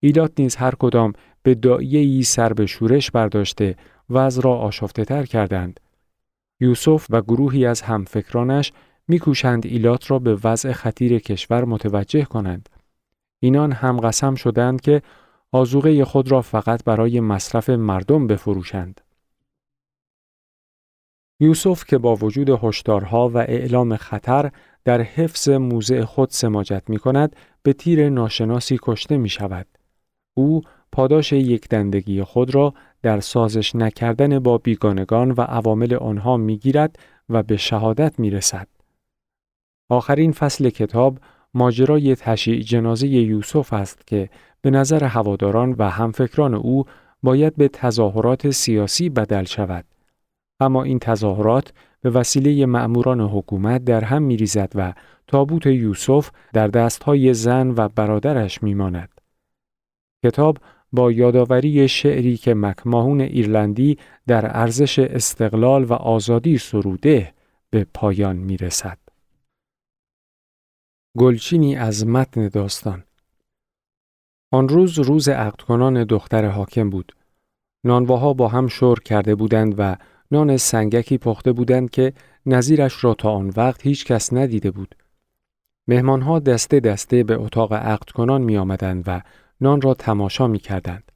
ایلات 0.00 0.32
نیز 0.38 0.56
هر 0.56 0.74
کدام 0.74 1.12
به 1.42 1.54
دایه 1.54 2.22
سر 2.22 2.52
به 2.52 2.66
شورش 2.66 3.10
برداشته 3.10 3.76
وضع 4.10 4.42
را 4.42 4.56
آشفته 4.56 5.04
تر 5.04 5.24
کردند. 5.26 5.80
یوسف 6.60 7.06
و 7.10 7.22
گروهی 7.22 7.66
از 7.66 7.82
همفکرانش 7.82 8.72
میکوشند 9.08 9.66
ایلات 9.66 10.10
را 10.10 10.18
به 10.18 10.38
وضع 10.44 10.72
خطیر 10.72 11.18
کشور 11.18 11.64
متوجه 11.64 12.24
کنند. 12.24 12.68
اینان 13.40 13.72
هم 13.72 14.00
قسم 14.00 14.34
شدند 14.34 14.80
که 14.80 15.02
آزوغه 15.52 16.04
خود 16.04 16.30
را 16.30 16.42
فقط 16.42 16.84
برای 16.84 17.20
مصرف 17.20 17.70
مردم 17.70 18.26
بفروشند. 18.26 19.00
یوسف 21.40 21.84
که 21.84 21.98
با 21.98 22.16
وجود 22.16 22.50
هشدارها 22.62 23.28
و 23.28 23.36
اعلام 23.36 23.96
خطر 23.96 24.50
در 24.84 25.00
حفظ 25.00 25.48
موضع 25.48 26.04
خود 26.04 26.30
سماجت 26.30 26.82
می 26.88 26.98
کند 26.98 27.36
به 27.62 27.72
تیر 27.72 28.08
ناشناسی 28.08 28.78
کشته 28.82 29.16
می 29.16 29.28
شود. 29.28 29.66
او 30.34 30.62
پاداش 30.92 31.32
یک 31.32 31.68
دندگی 31.68 32.22
خود 32.22 32.54
را 32.54 32.74
در 33.02 33.20
سازش 33.20 33.74
نکردن 33.74 34.38
با 34.38 34.58
بیگانگان 34.58 35.30
و 35.30 35.40
عوامل 35.40 35.94
آنها 35.94 36.36
می‌گیرد 36.36 36.98
و 37.28 37.42
به 37.42 37.56
شهادت 37.56 38.18
می 38.18 38.30
رسد. 38.30 38.68
آخرین 39.88 40.32
فصل 40.32 40.70
کتاب 40.70 41.18
ماجرای 41.54 42.16
تشیع 42.16 42.60
جنازه 42.60 43.08
یوسف 43.08 43.72
است 43.72 44.06
که 44.06 44.30
به 44.60 44.70
نظر 44.70 45.04
هواداران 45.04 45.74
و 45.78 45.90
همفکران 45.90 46.54
او 46.54 46.84
باید 47.22 47.56
به 47.56 47.68
تظاهرات 47.68 48.50
سیاسی 48.50 49.08
بدل 49.08 49.44
شود. 49.44 49.84
اما 50.60 50.82
این 50.82 50.98
تظاهرات 50.98 51.72
به 52.00 52.10
وسیله 52.10 52.66
مأموران 52.66 53.20
حکومت 53.20 53.84
در 53.84 54.04
هم 54.04 54.22
می 54.22 54.36
ریزد 54.36 54.72
و 54.74 54.94
تابوت 55.26 55.66
یوسف 55.66 56.30
در 56.52 56.68
دستهای 56.68 57.34
زن 57.34 57.74
و 57.76 57.88
برادرش 57.88 58.62
می 58.62 58.74
ماند. 58.74 59.20
کتاب 60.24 60.58
با 60.92 61.12
یادآوری 61.12 61.88
شعری 61.88 62.36
که 62.36 62.54
مکماهون 62.54 63.20
ایرلندی 63.20 63.98
در 64.26 64.56
ارزش 64.56 64.98
استقلال 64.98 65.84
و 65.84 65.92
آزادی 65.92 66.58
سروده 66.58 67.34
به 67.70 67.86
پایان 67.94 68.36
می 68.36 68.56
رسد. 68.56 68.98
گلچینی 71.18 71.76
از 71.76 72.06
متن 72.06 72.48
داستان 72.48 73.04
آن 74.52 74.68
روز 74.68 74.98
روز 74.98 75.28
عقد 75.28 75.60
کنان 75.60 76.04
دختر 76.04 76.46
حاکم 76.46 76.90
بود. 76.90 77.12
نانواها 77.84 78.32
با 78.32 78.48
هم 78.48 78.66
شور 78.66 79.00
کرده 79.00 79.34
بودند 79.34 79.74
و 79.78 79.96
نان 80.30 80.56
سنگکی 80.56 81.18
پخته 81.18 81.52
بودند 81.52 81.90
که 81.90 82.12
نظیرش 82.46 83.04
را 83.04 83.14
تا 83.14 83.30
آن 83.30 83.52
وقت 83.56 83.86
هیچ 83.86 84.04
کس 84.04 84.32
ندیده 84.32 84.70
بود. 84.70 84.94
مهمانها 85.88 86.38
دسته 86.38 86.80
دسته 86.80 87.24
به 87.24 87.34
اتاق 87.34 87.72
عقد 87.72 88.10
کنان 88.10 88.42
می 88.42 88.56
آمدند 88.56 89.04
و 89.06 89.22
نان 89.60 89.80
را 89.80 89.94
تماشا 89.94 90.46
می 90.46 90.58
کردند. 90.58 91.12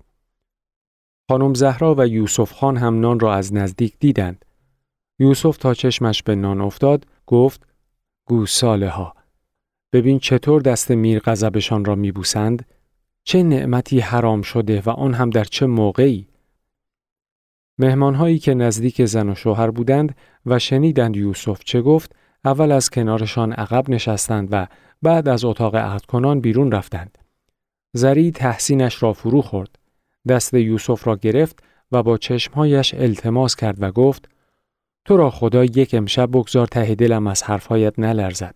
خانم 1.28 1.54
زهرا 1.54 1.94
و 1.99 2.06
یوسف 2.06 2.52
خان 2.52 2.76
هم 2.76 3.00
نان 3.00 3.21
را 3.21 3.35
از 3.35 3.54
نزدیک 3.54 3.99
دیدند. 3.99 4.44
یوسف 5.18 5.56
تا 5.56 5.75
چشمش 5.75 6.23
به 6.23 6.35
نان 6.35 6.61
افتاد 6.61 7.06
گفت 7.26 7.66
گوساله 8.25 8.88
ها 8.88 9.14
ببین 9.92 10.18
چطور 10.18 10.62
دست 10.62 10.90
میر 10.90 11.18
غضبشان 11.18 11.85
را 11.85 11.94
میبوسند 11.94 12.66
چه 13.25 13.42
نعمتی 13.42 14.00
حرام 14.00 14.42
شده 14.42 14.83
و 14.87 14.90
آن 14.90 15.14
هم 15.14 15.30
در 15.30 15.44
چه 15.44 15.66
موقعی 15.66 16.28
مهمانهایی 17.78 18.38
که 18.38 18.54
نزدیک 18.54 19.04
زن 19.04 19.28
و 19.28 19.35
شوهر 19.35 19.71
بودند 19.71 20.16
و 20.47 20.59
شنیدند 20.59 21.16
یوسف 21.16 21.64
چه 21.64 21.83
گفت 21.83 22.16
اول 22.45 22.73
از 22.73 22.90
کنارشان 22.90 23.52
عقب 23.52 23.90
نشستند 23.90 24.49
و 24.50 24.66
بعد 25.02 25.28
از 25.28 25.45
اتاق 25.45 25.76
عهد 25.76 26.07
کنان 26.07 26.40
بیرون 26.40 26.73
رفتند. 26.73 27.19
زری 27.93 28.31
تحسینش 28.31 29.02
را 29.02 29.12
فرو 29.12 29.43
خورد. 29.43 29.78
دست 30.28 30.54
یوسف 30.54 31.07
را 31.07 31.16
گرفت 31.16 31.62
و 31.93 32.02
با 32.02 32.19
چشمهایش 32.19 32.95
التماس 32.95 33.57
کرد 33.57 33.83
و 33.83 33.93
گفت 33.93 34.28
تو 35.04 35.16
را 35.16 35.31
خدا 35.31 35.64
یک 35.64 35.95
امشب 35.95 36.31
بگذار 36.31 36.66
ته 36.66 36.95
دلم 36.95 37.26
از 37.26 37.43
حرفهایت 37.43 37.99
نلرزد. 37.99 38.54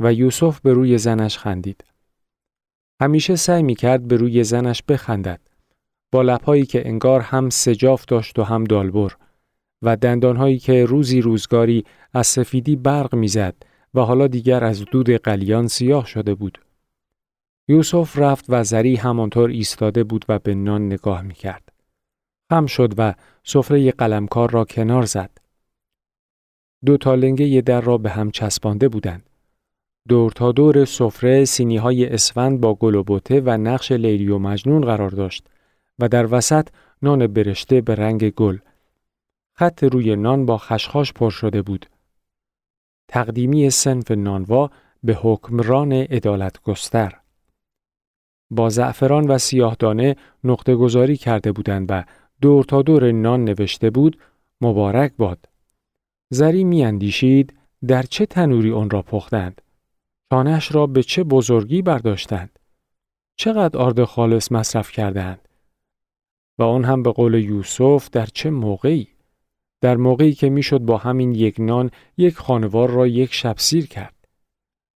و 0.00 0.12
یوسف 0.12 0.60
به 0.60 0.72
روی 0.72 0.98
زنش 0.98 1.38
خندید. 1.38 1.84
همیشه 3.00 3.36
سعی 3.36 3.62
می 3.62 3.74
کرد 3.74 4.08
به 4.08 4.16
روی 4.16 4.44
زنش 4.44 4.82
بخندد. 4.82 5.40
با 6.14 6.22
لبهایی 6.22 6.66
که 6.66 6.88
انگار 6.88 7.20
هم 7.20 7.50
سجاف 7.50 8.04
داشت 8.04 8.38
و 8.38 8.42
هم 8.42 8.64
دالبر 8.64 9.16
و 9.82 9.96
دندانهایی 9.96 10.58
که 10.58 10.84
روزی 10.84 11.20
روزگاری 11.20 11.84
از 12.12 12.26
سفیدی 12.26 12.76
برق 12.76 13.14
می‌زد 13.14 13.54
و 13.94 14.00
حالا 14.00 14.26
دیگر 14.26 14.64
از 14.64 14.84
دود 14.84 15.10
قلیان 15.10 15.68
سیاه 15.68 16.06
شده 16.06 16.34
بود. 16.34 16.58
یوسف 17.68 18.18
رفت 18.18 18.44
و 18.48 18.64
زری 18.64 18.96
همانطور 18.96 19.50
ایستاده 19.50 20.04
بود 20.04 20.24
و 20.28 20.38
به 20.38 20.54
نان 20.54 20.86
نگاه 20.86 21.22
می 21.22 21.34
کرد. 21.34 21.72
خم 22.50 22.66
شد 22.66 22.94
و 22.98 23.14
سفره 23.44 23.90
قلمکار 23.90 24.50
را 24.50 24.64
کنار 24.64 25.04
زد. 25.04 25.30
دو 26.84 26.96
تالنگه 26.96 27.60
در 27.60 27.80
را 27.80 27.98
به 27.98 28.10
هم 28.10 28.30
چسبانده 28.30 28.88
بودند. 28.88 29.30
دور 30.08 30.32
تا 30.32 30.52
دور 30.52 30.84
سفره 30.84 31.44
سینی 31.44 31.76
های 31.76 32.06
اسفند 32.06 32.60
با 32.60 32.74
گل 32.74 32.94
و 32.94 33.02
بوته 33.02 33.40
و 33.40 33.50
نقش 33.50 33.92
لیلی 33.92 34.28
و 34.28 34.38
مجنون 34.38 34.82
قرار 34.84 35.10
داشت 35.10 35.48
و 35.98 36.08
در 36.08 36.34
وسط 36.34 36.68
نان 37.02 37.26
برشته 37.26 37.80
به 37.80 37.94
رنگ 37.94 38.30
گل. 38.30 38.58
خط 39.56 39.84
روی 39.84 40.16
نان 40.16 40.46
با 40.46 40.58
خشخاش 40.58 41.12
پر 41.12 41.30
شده 41.30 41.62
بود. 41.62 41.86
تقدیمی 43.08 43.70
سنف 43.70 44.10
نانوا 44.10 44.70
به 45.02 45.14
حکمران 45.14 45.92
ادالت 45.92 46.62
گستر. 46.62 47.20
با 48.50 48.68
زعفران 48.68 49.26
و 49.26 49.38
سیاهدانه 49.38 50.16
نقطه 50.44 50.74
گذاری 50.74 51.16
کرده 51.16 51.52
بودند 51.52 51.86
و 51.90 52.04
دور 52.40 52.64
تا 52.64 52.82
دور 52.82 53.12
نان 53.12 53.44
نوشته 53.44 53.90
بود 53.90 54.18
مبارک 54.60 55.12
باد. 55.18 55.48
زری 56.30 56.64
میاندیشید 56.64 57.54
در 57.86 58.02
چه 58.02 58.26
تنوری 58.26 58.72
آن 58.72 58.90
را 58.90 59.02
پختند. 59.02 59.62
شانهش 60.32 60.74
را 60.74 60.86
به 60.86 61.02
چه 61.02 61.24
بزرگی 61.24 61.82
برداشتند. 61.82 62.58
چقدر 63.36 63.78
آرد 63.78 64.04
خالص 64.04 64.52
مصرف 64.52 64.92
کردند. 64.92 65.48
و 66.58 66.62
آن 66.62 66.84
هم 66.84 67.02
به 67.02 67.12
قول 67.12 67.34
یوسف 67.34 68.10
در 68.10 68.26
چه 68.26 68.50
موقعی؟ 68.50 69.08
در 69.80 69.96
موقعی 69.96 70.32
که 70.32 70.50
می‌شد 70.50 70.78
با 70.78 70.96
همین 70.96 71.32
یک 71.32 71.56
نان 71.58 71.90
یک 72.16 72.36
خانوار 72.36 72.90
را 72.90 73.06
یک 73.06 73.34
شب 73.34 73.54
سیر 73.58 73.86
کرد. 73.86 74.14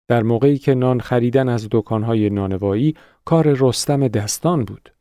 در 0.08 0.24
موقعی 0.24 0.58
که 0.58 0.76
نان 0.76 1.00
خریدن 1.00 1.50
از 1.50 1.68
دکانهای 1.72 2.30
نانوایی 2.30 2.96
کار 3.26 3.56
رستم 3.60 4.08
دستان 4.08 4.66
بود. 4.66 4.94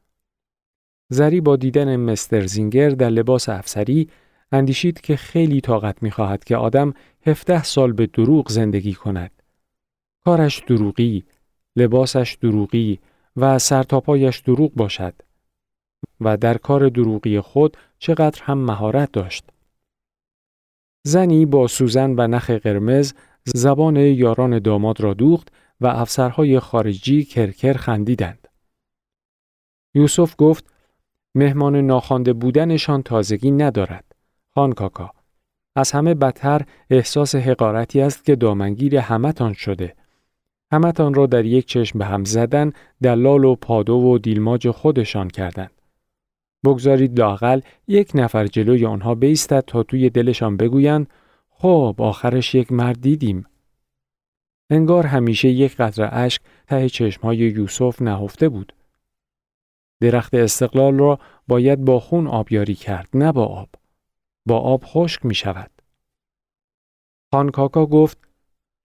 زری 1.08 1.40
با 1.40 1.56
دیدن 1.56 1.96
مستر 1.96 2.46
زینگر 2.46 2.90
در 2.90 3.10
لباس 3.10 3.48
افسری 3.48 4.08
اندیشید 4.52 5.00
که 5.00 5.16
خیلی 5.16 5.60
طاقت 5.60 6.02
می‌خواهد 6.02 6.44
که 6.44 6.56
آدم 6.56 6.94
17 7.26 7.62
سال 7.62 7.92
به 7.92 8.06
دروغ 8.06 8.48
زندگی 8.50 8.94
کند. 8.94 9.30
کارش 10.24 10.62
دروغی، 10.66 11.24
لباسش 11.76 12.38
دروغی 12.40 12.98
و 13.36 13.58
سرتاپایش 13.58 14.38
دروغ 14.38 14.74
باشد 14.74 15.14
و 16.20 16.36
در 16.36 16.58
کار 16.58 16.88
دروغی 16.88 17.40
خود 17.40 17.76
چقدر 17.98 18.42
هم 18.42 18.58
مهارت 18.58 19.12
داشت. 19.12 19.44
زنی 21.06 21.46
با 21.46 21.66
سوزن 21.66 22.14
و 22.16 22.26
نخ 22.26 22.50
قرمز 22.50 23.14
زبان 23.44 23.96
یاران 23.96 24.58
داماد 24.58 25.00
را 25.00 25.14
دوخت 25.14 25.48
و 25.80 25.86
افسرهای 25.86 26.60
خارجی 26.60 27.24
کرکر 27.24 27.72
خندیدند. 27.72 28.48
یوسف 29.94 30.34
گفت 30.38 30.64
مهمان 31.34 31.76
ناخوانده 31.76 32.32
بودنشان 32.32 33.02
تازگی 33.02 33.50
ندارد. 33.50 34.04
خان 34.54 34.72
کاکا 34.72 35.10
از 35.76 35.92
همه 35.92 36.14
بدتر 36.14 36.62
احساس 36.90 37.34
حقارتی 37.34 38.00
است 38.00 38.24
که 38.24 38.36
دامنگیر 38.36 38.96
همتان 38.96 39.52
شده. 39.52 39.94
همتان 40.72 41.14
را 41.14 41.26
در 41.26 41.44
یک 41.44 41.66
چشم 41.66 41.98
به 41.98 42.04
هم 42.04 42.24
زدن 42.24 42.72
دلال 43.02 43.44
و 43.44 43.54
پادو 43.54 43.94
و 43.94 44.18
دیلماج 44.18 44.70
خودشان 44.70 45.28
کردند. 45.28 45.75
بگذارید 46.66 47.18
لاقل 47.18 47.60
یک 47.88 48.10
نفر 48.14 48.46
جلوی 48.46 48.86
آنها 48.86 49.14
بیستد 49.14 49.64
تا 49.66 49.82
توی 49.82 50.10
دلشان 50.10 50.56
بگویند 50.56 51.10
خب 51.48 51.96
آخرش 51.98 52.54
یک 52.54 52.72
مرد 52.72 53.00
دیدیم. 53.00 53.46
انگار 54.70 55.06
همیشه 55.06 55.48
یک 55.48 55.76
قطره 55.76 56.14
اشک 56.14 56.42
ته 56.66 56.88
چشمهای 56.88 57.36
یوسف 57.36 58.02
نهفته 58.02 58.48
بود. 58.48 58.72
درخت 60.00 60.34
استقلال 60.34 60.98
را 60.98 61.18
باید 61.48 61.84
با 61.84 62.00
خون 62.00 62.26
آبیاری 62.26 62.74
کرد 62.74 63.08
نه 63.14 63.32
با 63.32 63.44
آب. 63.46 63.68
با 64.46 64.58
آب 64.58 64.84
خشک 64.84 65.26
می 65.26 65.34
شود. 65.34 65.70
خان 67.32 67.48
کاکا 67.48 67.86
گفت 67.86 68.18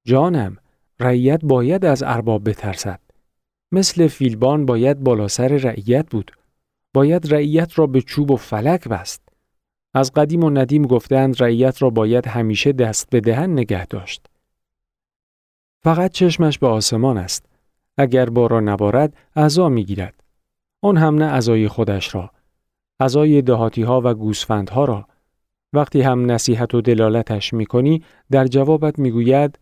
جانم 0.06 0.58
رعیت 1.00 1.40
باید 1.44 1.86
از 1.86 2.04
ارباب 2.04 2.50
بترسد. 2.50 3.00
مثل 3.72 4.08
فیلبان 4.08 4.66
باید 4.66 5.00
بالا 5.00 5.28
سر 5.28 5.48
رعیت 5.48 6.10
بود. 6.10 6.32
باید 6.94 7.34
رعیت 7.34 7.80
را 7.80 7.88
به 7.88 8.02
چوب 8.02 8.32
و 8.32 8.36
فلک 8.36 8.88
بست. 8.88 9.22
از 9.94 10.12
قدیم 10.12 10.44
و 10.44 10.50
ندیم 10.50 10.88
گفتند 10.88 11.44
رعیت 11.44 11.82
را 11.82 11.90
باید 11.90 12.28
همیشه 12.28 12.72
دست 12.72 13.10
به 13.10 13.20
دهن 13.20 13.50
نگه 13.52 13.86
داشت. 13.86 14.28
فقط 15.84 16.12
چشمش 16.12 16.60
به 16.60 16.68
آسمان 16.68 17.18
است. 17.18 17.46
اگر 17.98 18.30
باران 18.30 18.70
نبارد 18.70 19.18
عزا 19.36 19.70
می‌گیرد. 19.70 20.24
آن 20.82 20.98
هم 20.98 21.16
نه 21.16 21.26
عزای 21.26 21.68
خودش 21.68 22.16
را. 22.16 22.32
عزای 23.00 23.42
دهاتی 23.42 23.82
ها 23.82 24.02
و 24.04 24.14
گوسفندها 24.14 24.86
را. 24.86 25.08
وقتی 25.74 26.02
هم 26.02 26.32
نصیحت 26.32 26.76
و 26.76 26.82
دلالتش 26.82 27.54
می‌کنی 27.54 28.04
در 28.32 28.48
جوابت 28.48 29.00
می‌گوید 29.00 29.60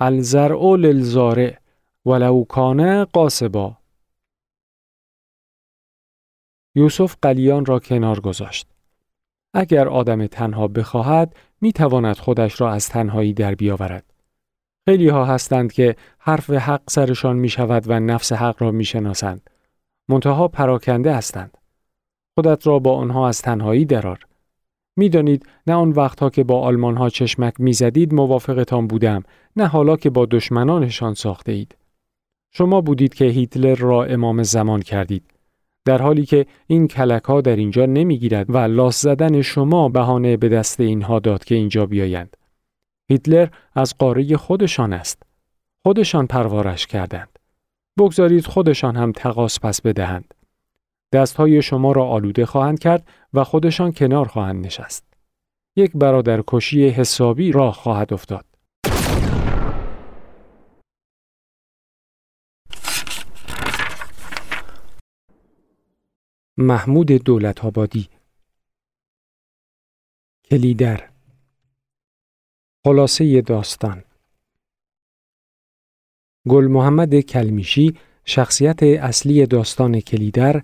الزرع 0.00 0.76
للزارع 0.76 1.56
ولو 2.06 2.44
کان 2.44 3.04
قاسبا 3.04 3.76
یوسف 6.74 7.16
قلیان 7.22 7.66
را 7.66 7.78
کنار 7.78 8.20
گذاشت. 8.20 8.68
اگر 9.54 9.88
آدم 9.88 10.26
تنها 10.26 10.68
بخواهد 10.68 11.36
می 11.60 11.72
تواند 11.72 12.16
خودش 12.16 12.60
را 12.60 12.72
از 12.72 12.88
تنهایی 12.88 13.32
در 13.32 13.54
بیاورد. 13.54 14.04
خیلی 14.88 15.08
ها 15.08 15.24
هستند 15.24 15.72
که 15.72 15.96
حرف 16.18 16.50
حق 16.50 16.82
سرشان 16.88 17.36
می 17.36 17.48
شود 17.48 17.84
و 17.86 18.00
نفس 18.00 18.32
حق 18.32 18.62
را 18.62 18.70
می 18.70 18.84
شناسند. 18.84 19.50
منتها 20.08 20.48
پراکنده 20.48 21.14
هستند. 21.14 21.58
خودت 22.34 22.66
را 22.66 22.78
با 22.78 22.96
آنها 22.96 23.28
از 23.28 23.42
تنهایی 23.42 23.84
درار. 23.84 24.18
می‌دانید 24.96 25.46
نه 25.66 25.74
آن 25.74 25.90
وقتها 25.90 26.30
که 26.30 26.44
با 26.44 26.60
آلمان 26.60 26.96
ها 26.96 27.08
چشمک 27.08 27.54
می‌زدید 27.58 28.14
موافقتان 28.14 28.86
بودم 28.86 29.22
نه 29.56 29.66
حالا 29.66 29.96
که 29.96 30.10
با 30.10 30.26
دشمنانشان 30.26 31.14
ساخته 31.14 31.52
اید. 31.52 31.76
شما 32.52 32.80
بودید 32.80 33.14
که 33.14 33.24
هیتلر 33.24 33.74
را 33.74 34.04
امام 34.04 34.42
زمان 34.42 34.82
کردید. 34.82 35.37
در 35.88 36.02
حالی 36.02 36.26
که 36.26 36.46
این 36.66 36.88
کلک 36.88 37.24
ها 37.24 37.40
در 37.40 37.56
اینجا 37.56 37.86
نمی‌گیرد 37.86 38.54
و 38.54 38.58
لاس 38.58 39.02
زدن 39.02 39.42
شما 39.42 39.88
بهانه 39.88 40.36
به 40.36 40.48
دست 40.48 40.80
اینها 40.80 41.18
داد 41.18 41.44
که 41.44 41.54
اینجا 41.54 41.86
بیایند. 41.86 42.36
هیتلر 43.10 43.48
از 43.74 43.94
قاره 43.98 44.36
خودشان 44.36 44.92
است. 44.92 45.22
خودشان 45.82 46.26
پروارش 46.26 46.86
کردند. 46.86 47.38
بگذارید 47.98 48.46
خودشان 48.46 48.96
هم 48.96 49.12
تقاس 49.12 49.60
پس 49.60 49.80
بدهند. 49.80 50.34
دستهای 51.12 51.62
شما 51.62 51.92
را 51.92 52.04
آلوده 52.04 52.46
خواهند 52.46 52.78
کرد 52.78 53.08
و 53.34 53.44
خودشان 53.44 53.92
کنار 53.92 54.28
خواهند 54.28 54.66
نشست. 54.66 55.04
یک 55.76 55.92
برادر 55.94 56.42
کشی 56.46 56.88
حسابی 56.88 57.52
راه 57.52 57.74
خواهد 57.74 58.12
افتاد. 58.12 58.44
محمود 66.60 67.12
دولت 67.12 67.64
آبادی. 67.64 68.08
کلیدر. 70.50 71.08
خلاصه 72.84 73.40
داستان. 73.40 74.04
گل 76.48 76.66
محمد 76.66 77.20
کلمیشی 77.20 77.98
شخصیت 78.24 78.82
اصلی 78.82 79.46
داستان 79.46 80.00
کلیدر 80.00 80.62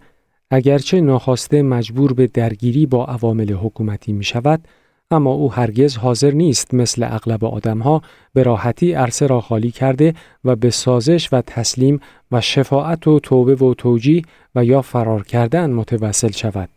اگرچه 0.50 1.00
ناخواسته 1.00 1.62
مجبور 1.62 2.12
به 2.12 2.26
درگیری 2.26 2.87
با 2.87 3.07
عوامل 3.07 3.52
حکومتی 3.52 4.12
می 4.12 4.24
شود 4.24 4.68
اما 5.14 5.31
او 5.31 5.53
هرگز 5.53 5.96
حاضر 5.96 6.31
نیست 6.31 6.74
مثل 6.74 7.03
اغلب 7.11 7.44
آدمها 7.44 8.03
به 8.33 8.42
راحتی 8.42 8.92
عرصه 8.92 9.27
را 9.27 9.40
خالی 9.40 9.70
کرده 9.70 10.14
و 10.44 10.57
به 10.57 10.70
سازش 10.70 11.29
و 11.33 11.42
تسلیم 11.46 12.00
و 12.33 12.40
شفاعت 12.40 13.09
و 13.09 13.20
توبه 13.20 13.55
و 13.55 13.74
توجیه 13.74 14.22
و 14.55 14.64
یا 14.64 14.83
فرار 14.83 15.22
کردن 15.22 15.70
متوسل 15.70 16.31
شود. 16.31 16.68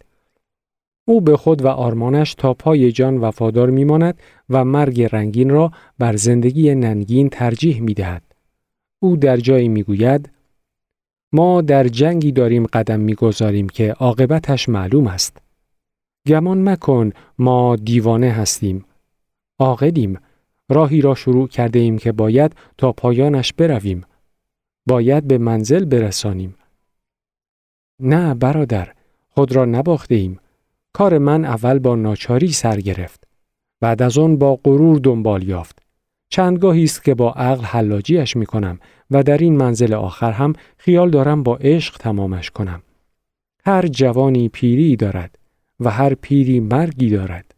او 1.05 1.21
به 1.21 1.37
خود 1.37 1.65
و 1.65 1.67
آرمانش 1.67 2.33
تا 2.33 2.53
پای 2.53 2.91
جان 2.91 3.17
وفادار 3.17 3.69
میماند 3.69 4.19
و 4.49 4.65
مرگ 4.65 5.01
رنگین 5.01 5.49
را 5.49 5.71
بر 5.99 6.15
زندگی 6.15 6.75
ننگین 6.75 7.29
ترجیح 7.29 7.81
می 7.81 7.93
دهد. 7.93 8.23
او 8.99 9.17
در 9.17 9.37
جایی 9.37 9.67
می 9.67 9.83
گوید 9.83 10.29
ما 11.33 11.61
در 11.61 11.87
جنگی 11.87 12.31
داریم 12.31 12.65
قدم 12.65 12.99
می‌گذاریم 12.99 13.69
که 13.69 13.91
عاقبتش 13.91 14.69
معلوم 14.69 15.07
است. 15.07 15.46
گمان 16.27 16.69
مکن 16.69 17.11
ما 17.39 17.75
دیوانه 17.75 18.31
هستیم. 18.31 18.85
عاقلیم. 19.59 20.19
راهی 20.69 21.01
را 21.01 21.15
شروع 21.15 21.47
کرده 21.47 21.79
ایم 21.79 21.97
که 21.97 22.11
باید 22.11 22.55
تا 22.77 22.91
پایانش 22.91 23.53
برویم. 23.53 24.05
باید 24.87 25.27
به 25.27 25.37
منزل 25.37 25.85
برسانیم. 25.85 26.55
نه 27.99 28.33
برادر، 28.33 28.93
خود 29.29 29.55
را 29.55 29.65
نباخته 29.65 30.15
ایم. 30.15 30.39
کار 30.93 31.17
من 31.17 31.45
اول 31.45 31.79
با 31.79 31.95
ناچاری 31.95 32.51
سر 32.51 32.79
گرفت. 32.79 33.27
بعد 33.81 34.01
از 34.01 34.17
آن 34.17 34.37
با 34.37 34.55
غرور 34.55 34.99
دنبال 34.99 35.43
یافت. 35.43 35.79
چندگاهی 36.29 36.83
است 36.83 37.03
که 37.03 37.15
با 37.15 37.31
عقل 37.31 37.63
حلاجیش 37.63 38.35
می 38.35 38.45
کنم 38.45 38.79
و 39.11 39.23
در 39.23 39.37
این 39.37 39.57
منزل 39.57 39.93
آخر 39.93 40.31
هم 40.31 40.53
خیال 40.77 41.09
دارم 41.09 41.43
با 41.43 41.57
عشق 41.57 41.97
تمامش 41.97 42.51
کنم. 42.51 42.81
هر 43.65 43.87
جوانی 43.87 44.49
پیری 44.49 44.95
دارد 44.95 45.37
و 45.79 45.89
هر 45.89 46.13
پیری 46.13 46.59
مرگی 46.59 47.09
دارد. 47.09 47.55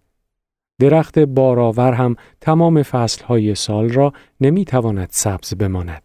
درخت 0.79 1.19
بارآور 1.19 1.93
هم 1.93 2.15
تمام 2.41 2.84
فصلهای 2.84 3.55
سال 3.55 3.89
را 3.89 4.13
نمی‌تواند 4.41 5.08
سبز 5.12 5.53
بماند. 5.53 6.03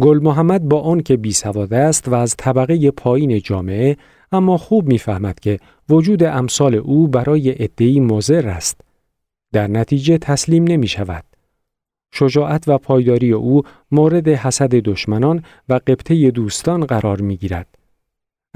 گل 0.00 0.18
محمد 0.22 0.68
با 0.68 0.80
آن 0.80 1.00
که 1.00 1.16
بی 1.16 1.32
سواد 1.32 1.74
است 1.74 2.08
و 2.08 2.14
از 2.14 2.34
طبقه 2.38 2.90
پایین 2.90 3.40
جامعه 3.40 3.96
اما 4.32 4.58
خوب 4.58 4.88
می‌فهمد 4.88 5.40
که 5.40 5.58
وجود 5.88 6.22
امثال 6.22 6.74
او 6.74 7.08
برای 7.08 7.62
ادعی 7.64 8.00
مضر 8.00 8.48
است. 8.48 8.80
در 9.52 9.66
نتیجه 9.66 10.18
تسلیم 10.18 10.64
نمی 10.64 10.86
شود. 10.86 11.24
شجاعت 12.12 12.68
و 12.68 12.78
پایداری 12.78 13.32
او 13.32 13.62
مورد 13.90 14.28
حسد 14.28 14.74
دشمنان 14.74 15.44
و 15.68 15.74
قبطه 15.74 16.30
دوستان 16.30 16.84
قرار 16.84 17.20
می 17.20 17.36
گیرد. 17.36 17.77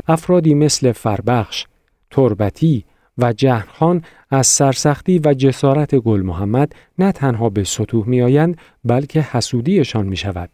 افرادی 0.09 0.55
مثل 0.55 0.93
فربخش، 0.93 1.67
تربتی 2.11 2.85
و 3.19 3.33
جهنخان 3.33 4.03
از 4.31 4.47
سرسختی 4.47 5.21
و 5.25 5.35
جسارت 5.35 5.95
گل 5.95 6.23
محمد 6.23 6.73
نه 6.99 7.13
تنها 7.13 7.51
به 7.51 7.65
سطوح 7.65 8.09
می 8.09 8.23
آیند 8.23 8.57
بلکه 8.85 9.21
حسودیشان 9.21 10.07
می 10.07 10.17
شود. 10.17 10.51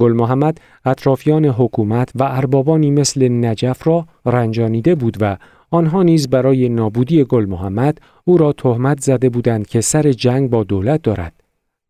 گل 0.00 0.12
محمد 0.12 0.60
اطرافیان 0.84 1.44
حکومت 1.44 2.12
و 2.14 2.22
اربابانی 2.22 2.90
مثل 2.90 3.28
نجف 3.28 3.86
را 3.86 4.06
رنجانیده 4.26 4.94
بود 4.94 5.16
و 5.20 5.36
آنها 5.70 6.02
نیز 6.02 6.28
برای 6.28 6.68
نابودی 6.68 7.24
گل 7.24 7.46
محمد 7.46 7.98
او 8.24 8.38
را 8.38 8.52
تهمت 8.52 9.00
زده 9.00 9.28
بودند 9.28 9.66
که 9.66 9.80
سر 9.80 10.12
جنگ 10.12 10.50
با 10.50 10.64
دولت 10.64 11.02
دارد 11.02 11.32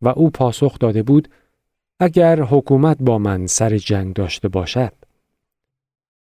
و 0.03 0.09
او 0.09 0.31
پاسخ 0.31 0.79
داده 0.79 1.03
بود 1.03 1.29
اگر 2.01 2.43
حکومت 2.43 2.97
با 3.01 3.19
من 3.19 3.47
سر 3.47 3.77
جنگ 3.79 4.15
داشته 4.15 4.49
باشد 4.49 4.93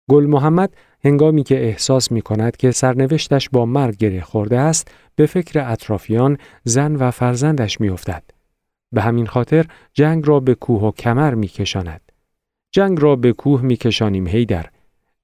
گل 0.10 0.26
محمد 0.26 0.74
هنگامی 1.06 1.44
که 1.44 1.66
احساس 1.66 2.12
می 2.12 2.22
کند 2.22 2.58
که 2.58 2.72
سرنوشتش 2.72 3.50
با 3.50 3.66
مرگ 3.66 3.98
گره 3.98 4.22
خورده 4.22 4.60
است 4.60 4.92
به 5.16 5.26
فکر 5.26 5.72
اطرافیان 5.72 6.38
زن 6.64 6.96
و 6.96 7.12
فرزندش 7.12 7.82
می 7.82 7.90
افتد. 7.90 8.24
به 8.92 9.02
همین 9.02 9.26
خاطر 9.26 9.66
جنگ 9.94 10.28
را 10.28 10.40
به 10.40 10.56
کوه 10.56 10.82
و 10.82 10.92
کمر 10.92 11.34
می 11.34 11.48
کشاند. 11.48 12.12
جنگ 12.72 13.02
را 13.02 13.16
به 13.16 13.34
کوه 13.34 13.62
می 13.62 13.76
کشانیم 13.76 14.28
هیدر. 14.28 14.70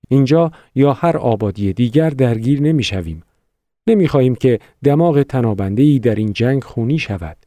اینجا 0.10 0.52
یا 0.76 0.94
هر 0.94 1.18
آبادی 1.18 1.74
دیگر 1.74 2.10
درگیر 2.10 2.62
نمی 2.62 2.84
شویم. 2.84 3.24
نمی 3.88 4.08
خواهیم 4.08 4.36
که 4.36 4.60
دماغ 4.84 5.24
تنابنده 5.24 6.00
در 6.00 6.15
این 6.15 6.34
جنگ 6.34 6.63
خونی 6.63 7.00
شود. 7.00 7.38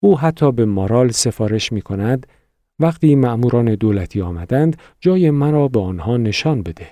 او 0.00 0.18
حتی 0.18 0.52
به 0.52 0.64
مارال 0.64 1.10
سفارش 1.10 1.72
می 1.72 1.82
کند 1.82 2.26
وقتی 2.80 3.14
مأموران 3.14 3.74
دولتی 3.74 4.20
آمدند 4.20 4.76
جای 5.00 5.30
مرا 5.30 5.68
به 5.68 5.80
آنها 5.80 6.16
نشان 6.16 6.62
بده. 6.62 6.86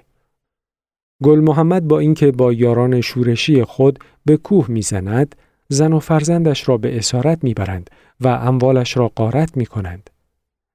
گل 1.23 1.40
محمد 1.40 1.88
با 1.88 1.99
اینکه 1.99 2.33
با 2.33 2.53
یاران 2.53 3.01
شورشی 3.01 3.64
خود 3.64 3.99
به 4.25 4.37
کوه 4.37 4.66
می‌زند 4.71 5.37
زن 5.68 5.92
و 5.92 5.99
فرزندش 5.99 6.68
را 6.68 6.77
به 6.77 6.99
اسارت 6.99 7.45
می‌برند 7.45 7.90
و 8.21 8.29
اموالش 8.29 8.97
را 8.97 9.09
قارت 9.09 9.57
می 9.57 9.66
کنند. 9.66 10.11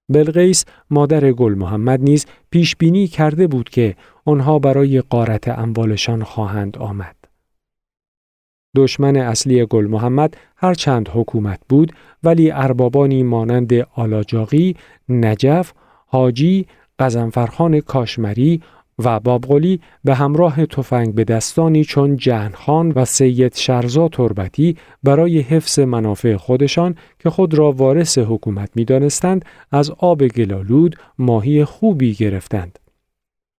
بلغیس 0.09 0.65
مادر 0.89 1.31
گل 1.31 1.53
محمد 1.53 2.01
نیز 2.01 2.25
پیش 2.51 2.75
بینی 2.75 3.07
کرده 3.07 3.47
بود 3.47 3.69
که 3.69 3.95
آنها 4.25 4.59
برای 4.59 5.01
قارت 5.01 5.47
اموالشان 5.47 6.23
خواهند 6.23 6.77
آمد. 6.77 7.16
دشمن 8.77 9.17
اصلی 9.17 9.65
گل 9.65 9.87
محمد 9.87 10.37
هرچند 10.55 11.09
حکومت 11.13 11.59
بود 11.69 11.91
ولی 12.23 12.51
اربابانی 12.51 13.23
مانند 13.23 13.73
آلاجاقی، 13.95 14.75
نجف، 15.09 15.73
حاجی، 16.07 16.65
قزنفرخان 16.99 17.79
کاشمری 17.79 18.61
و 18.99 19.19
بابغلی 19.19 19.79
به 20.03 20.15
همراه 20.15 20.65
تفنگ 20.65 21.15
به 21.15 21.23
دستانی 21.23 21.83
چون 21.83 22.15
جهنخان 22.15 22.91
و 22.91 23.05
سید 23.05 23.55
شرزا 23.55 24.09
تربتی 24.09 24.77
برای 25.03 25.39
حفظ 25.39 25.79
منافع 25.79 26.35
خودشان 26.35 26.95
که 27.19 27.29
خود 27.29 27.53
را 27.53 27.71
وارث 27.71 28.17
حکومت 28.17 28.69
می 28.75 28.85
دانستند 28.85 29.45
از 29.71 29.91
آب 29.91 30.27
گلالود 30.27 30.95
ماهی 31.19 31.65
خوبی 31.65 32.13
گرفتند. 32.13 32.79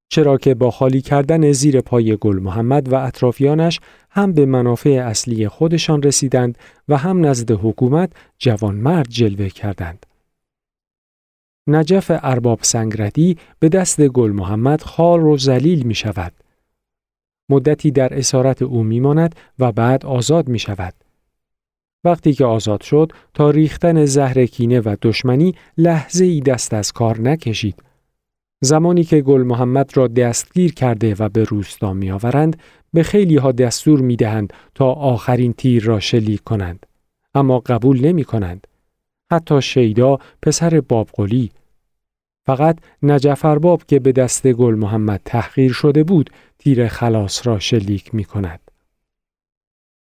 چرا 0.08 0.38
که 0.38 0.54
با 0.54 0.70
خالی 0.70 1.00
کردن 1.00 1.52
زیر 1.52 1.80
پای 1.80 2.16
گل 2.16 2.38
محمد 2.38 2.92
و 2.92 2.94
اطرافیانش 2.94 3.80
هم 4.10 4.32
به 4.32 4.46
منافع 4.46 4.90
اصلی 4.90 5.48
خودشان 5.48 6.02
رسیدند 6.02 6.58
و 6.88 6.96
هم 6.96 7.26
نزد 7.26 7.50
حکومت 7.50 8.12
جوانمرد 8.38 9.08
جلوه 9.08 9.48
کردند. 9.48 10.06
نجف 11.66 12.10
ارباب 12.22 12.58
سنگردی 12.62 13.36
به 13.58 13.68
دست 13.68 14.08
گل 14.08 14.32
محمد 14.32 14.82
خال 14.82 15.22
و 15.22 15.36
زلیل 15.36 15.82
می 15.82 15.94
شود. 15.94 16.32
مدتی 17.50 17.90
در 17.90 18.18
اسارت 18.18 18.62
او 18.62 18.84
می 18.84 19.00
ماند 19.00 19.34
و 19.58 19.72
بعد 19.72 20.06
آزاد 20.06 20.48
می 20.48 20.58
شود. 20.58 20.94
وقتی 22.04 22.32
که 22.32 22.44
آزاد 22.44 22.80
شد 22.80 23.12
تا 23.34 23.50
ریختن 23.50 24.04
زهر 24.04 24.46
کینه 24.46 24.80
و 24.80 24.96
دشمنی 25.02 25.54
لحظه 25.78 26.24
ای 26.24 26.40
دست 26.40 26.74
از 26.74 26.92
کار 26.92 27.20
نکشید. 27.20 27.82
زمانی 28.60 29.04
که 29.04 29.20
گل 29.20 29.42
محمد 29.42 29.96
را 29.96 30.08
دستگیر 30.08 30.74
کرده 30.74 31.14
و 31.18 31.28
به 31.28 31.44
روستا 31.44 31.92
می 31.92 32.10
آورند 32.10 32.56
به 32.92 33.02
خیلی 33.02 33.36
ها 33.36 33.52
دستور 33.52 34.00
می 34.00 34.16
دهند 34.16 34.52
تا 34.74 34.92
آخرین 34.92 35.52
تیر 35.52 35.84
را 35.84 36.00
شلیک 36.00 36.44
کنند. 36.44 36.86
اما 37.34 37.58
قبول 37.58 38.06
نمی 38.06 38.24
کنند. 38.24 38.66
حتی 39.32 39.62
شیدا 39.62 40.18
پسر 40.42 40.80
بابقلی 40.80 41.50
فقط 42.46 42.78
نجفر 43.02 43.58
باب 43.58 43.82
که 43.88 43.98
به 43.98 44.12
دست 44.12 44.52
گل 44.52 44.74
محمد 44.74 45.20
تحقیر 45.24 45.72
شده 45.72 46.04
بود 46.04 46.30
تیر 46.58 46.88
خلاص 46.88 47.46
را 47.46 47.58
شلیک 47.58 48.14
می 48.14 48.24
کند. 48.24 48.60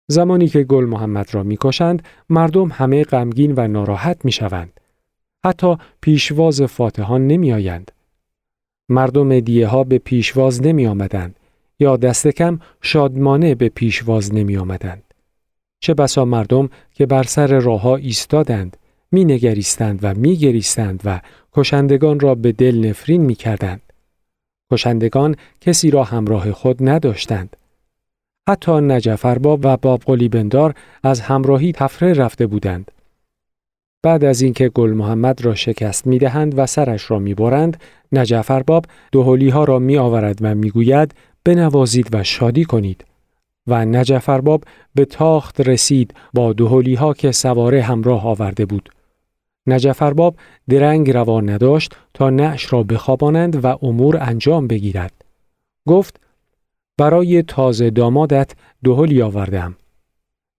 زمانی 0.08 0.48
که 0.48 0.62
گل 0.62 0.84
محمد 0.84 1.34
را 1.34 1.42
می‌کشند 1.42 2.02
مردم 2.30 2.68
همه 2.68 3.04
غمگین 3.04 3.54
و 3.56 3.68
ناراحت 3.68 4.24
می 4.24 4.32
شوند. 4.32 4.80
حتی 5.46 5.76
پیشواز 6.00 6.62
فاتحان 6.62 7.26
نمی 7.26 7.52
آیند. 7.52 7.92
مردم 8.88 9.40
دیه 9.40 9.66
ها 9.66 9.84
به 9.84 9.98
پیشواز 9.98 10.62
نمی 10.62 10.86
آمدند 10.86 11.36
یا 11.80 11.96
دست 11.96 12.28
کم 12.28 12.58
شادمانه 12.82 13.54
به 13.54 13.68
پیشواز 13.68 14.34
نمی 14.34 14.56
آمدند. 14.56 15.14
چه 15.80 15.94
بسا 15.94 16.24
مردم 16.24 16.68
که 16.94 17.06
بر 17.06 17.22
سر 17.22 17.60
راه 17.60 17.86
ایستادند 17.86 18.76
می 19.12 19.24
نگریستند 19.24 19.98
و 20.02 20.14
می 20.14 20.36
گریستند 20.36 21.00
و 21.04 21.20
کشندگان 21.52 22.20
را 22.20 22.34
به 22.34 22.52
دل 22.52 22.86
نفرین 22.88 23.20
می 23.20 23.34
کردند. 23.34 23.82
کشندگان 24.72 25.36
کسی 25.60 25.90
را 25.90 26.04
همراه 26.04 26.52
خود 26.52 26.88
نداشتند. 26.88 27.56
حتی 28.48 28.72
نجفرباب 28.72 29.60
و 29.62 29.76
باب 29.76 30.28
بندار 30.28 30.74
از 31.02 31.20
همراهی 31.20 31.72
تفره 31.72 32.12
رفته 32.12 32.46
بودند. 32.46 32.90
بعد 34.06 34.24
از 34.24 34.40
اینکه 34.40 34.68
گل 34.68 34.90
محمد 34.90 35.44
را 35.44 35.54
شکست 35.54 36.06
می 36.06 36.18
دهند 36.18 36.58
و 36.58 36.66
سرش 36.66 37.10
را 37.10 37.18
می 37.18 37.34
برند، 37.34 37.76
نجفرباب 38.12 38.84
دوهلی 39.12 39.48
ها 39.48 39.64
را 39.64 39.78
می 39.78 39.96
آورد 39.96 40.38
و 40.40 40.54
می 40.54 40.70
گوید 40.70 41.14
بنوازید 41.44 42.08
و 42.14 42.24
شادی 42.24 42.64
کنید. 42.64 43.04
و 43.66 43.84
نجفرباب 43.84 44.64
به 44.94 45.04
تاخت 45.04 45.60
رسید 45.60 46.14
با 46.34 46.52
دوهلی 46.52 46.94
ها 46.94 47.14
که 47.14 47.32
سواره 47.32 47.82
همراه 47.82 48.26
آورده 48.26 48.66
بود. 48.66 48.88
نجفرباب 49.66 50.36
درنگ 50.68 51.10
روان 51.10 51.50
نداشت 51.50 51.96
تا 52.14 52.30
نعش 52.30 52.72
را 52.72 52.82
بخوابانند 52.82 53.64
و 53.64 53.78
امور 53.82 54.18
انجام 54.20 54.66
بگیرد. 54.66 55.12
گفت 55.86 56.20
برای 56.98 57.42
تازه 57.42 57.90
دامادت 57.90 58.52
دهلی 58.84 59.22
آوردم. 59.22 59.76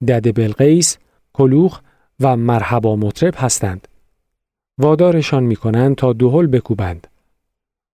دد 0.08 0.36
بلقیس، 0.36 0.98
کلوخ 1.34 1.80
و 2.20 2.38
مرحبا 2.38 2.96
مطرب 2.96 3.34
هستند. 3.38 3.88
وادارشان 4.78 5.44
می 5.44 5.56
کنند 5.56 5.96
تا 5.96 6.14
دهل 6.14 6.48
بکوبند. 6.48 7.08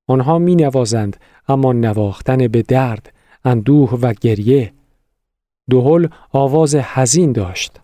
آنها 0.08 0.40
می 0.40 0.56
نوازند 0.56 1.18
اما 1.48 1.74
نواختن 1.74 2.48
به 2.48 2.62
درد، 2.62 3.14
اندوه 3.46 3.90
و 4.02 4.14
گریه. 4.22 4.74
دهل 5.70 6.08
آواز 6.32 6.76
حزین 6.76 7.32
داشت. 7.32 7.80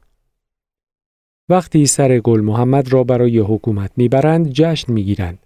وقتی 1.49 1.85
سر 1.85 2.19
گل 2.19 2.41
محمد 2.41 2.93
را 2.93 3.03
برای 3.03 3.39
حکومت 3.39 3.91
می‌برند 3.95 4.49
جشن 4.49 4.93
می‌گیرند. 4.93 5.39